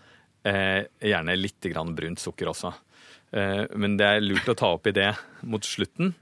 eh, 0.44 0.84
gjerne 1.00 1.38
litt 1.38 1.60
brunt 1.96 2.20
sukker 2.20 2.50
også. 2.52 2.72
Eh, 3.32 3.64
men 3.76 3.96
det 3.96 4.06
er 4.06 4.24
lurt 4.24 4.48
å 4.48 4.56
ta 4.58 4.72
opp 4.76 4.86
i 4.86 4.92
det 4.96 5.14
mot 5.42 5.64
slutten, 5.64 6.14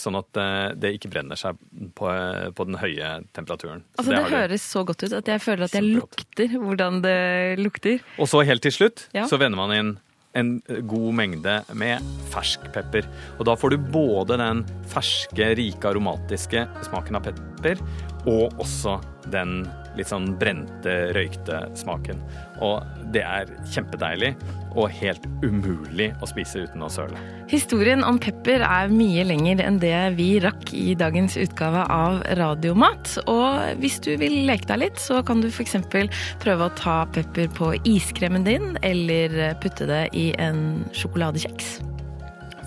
sånn 0.00 0.18
at 0.18 0.38
eh, 0.40 0.72
det 0.74 0.94
ikke 0.96 1.10
brenner 1.12 1.38
seg 1.38 1.58
på, 1.98 2.08
på 2.56 2.66
den 2.68 2.78
høye 2.80 3.12
temperaturen. 3.36 3.84
Altså, 3.98 4.10
det 4.10 4.18
det 4.24 4.32
høres 4.34 4.66
så 4.66 4.82
godt 4.88 5.04
ut 5.06 5.14
at 5.20 5.30
jeg 5.30 5.44
føler 5.44 5.68
at 5.68 5.76
jeg 5.78 5.86
lukter 5.94 6.58
hvordan 6.58 7.00
det 7.04 7.18
lukter. 7.62 8.02
Og 8.18 8.28
så 8.30 8.42
helt 8.48 8.64
til 8.66 8.74
slutt 8.74 9.08
Ja. 9.14 9.26
så 9.30 9.38
vender 9.40 9.60
man 9.60 9.74
inn 9.76 9.96
en 10.38 10.50
god 10.86 11.14
mengde 11.16 11.54
med 11.74 12.04
fersk 12.30 12.66
pepper. 12.74 13.06
Og 13.38 13.46
da 13.48 13.54
får 13.58 13.74
du 13.74 13.78
både 13.94 14.36
den 14.38 14.60
ferske, 14.92 15.54
rike, 15.58 15.88
aromatiske 15.88 16.66
smaken 16.86 17.16
av 17.18 17.24
pepper, 17.30 17.80
og 18.28 18.52
også 18.60 18.98
den 19.32 19.62
litt 19.98 20.10
sånn 20.10 20.32
brente, 20.38 20.94
røykte 21.16 21.64
smaken. 21.78 22.20
Og 22.64 22.82
det 23.14 23.24
er 23.26 23.50
kjempedeilig 23.72 24.34
og 24.78 24.90
helt 24.98 25.24
umulig 25.42 26.10
å 26.22 26.28
spise 26.28 26.64
uten 26.66 26.84
å 26.84 26.90
søle. 26.92 27.18
Historien 27.50 28.04
om 28.06 28.18
pepper 28.22 28.62
er 28.66 28.92
mye 28.92 29.24
lenger 29.26 29.62
enn 29.64 29.80
det 29.82 29.96
vi 30.18 30.28
rakk 30.44 30.72
i 30.76 30.92
dagens 30.98 31.38
utgave 31.40 31.84
av 31.92 32.20
Radiomat. 32.38 33.16
Og 33.26 33.80
hvis 33.82 33.98
du 34.04 34.12
vil 34.20 34.42
leke 34.48 34.68
deg 34.70 34.82
litt, 34.84 35.02
så 35.02 35.22
kan 35.26 35.42
du 35.42 35.48
f.eks. 35.50 35.78
prøve 36.42 36.68
å 36.68 36.74
ta 36.78 37.00
pepper 37.14 37.50
på 37.58 37.72
iskremen 37.88 38.46
din, 38.46 38.76
eller 38.86 39.56
putte 39.62 39.88
det 39.88 40.04
i 40.16 40.30
en 40.42 40.84
sjokoladekjeks. 40.96 41.78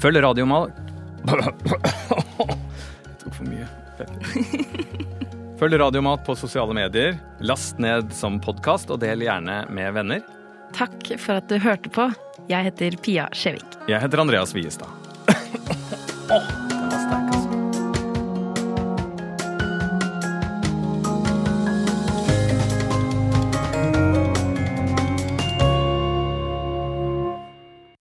Følg 0.02 0.24
Radiomat 0.26 0.74
Jeg 1.30 3.18
tok 3.22 3.34
for 3.36 3.46
mye 3.46 3.70
pepper. 4.00 5.08
Følg 5.62 5.78
Radiomat 5.78 6.24
på 6.26 6.34
sosiale 6.36 6.74
medier. 6.74 7.20
Last 7.40 7.78
ned 7.78 8.10
som 8.18 8.40
podkast, 8.42 8.90
og 8.90 8.98
del 9.04 9.22
gjerne 9.22 9.60
med 9.70 9.94
venner. 9.94 10.24
Takk 10.74 11.12
for 11.22 11.38
at 11.38 11.52
du 11.54 11.60
hørte 11.62 11.92
på. 11.94 12.08
Jeg 12.50 12.72
heter 12.72 12.98
Pia 13.06 13.28
Skjevik. 13.30 13.78
Jeg 13.86 14.02
heter 14.02 14.24
Andreas 14.26 14.56
Wiestad. 14.58 14.90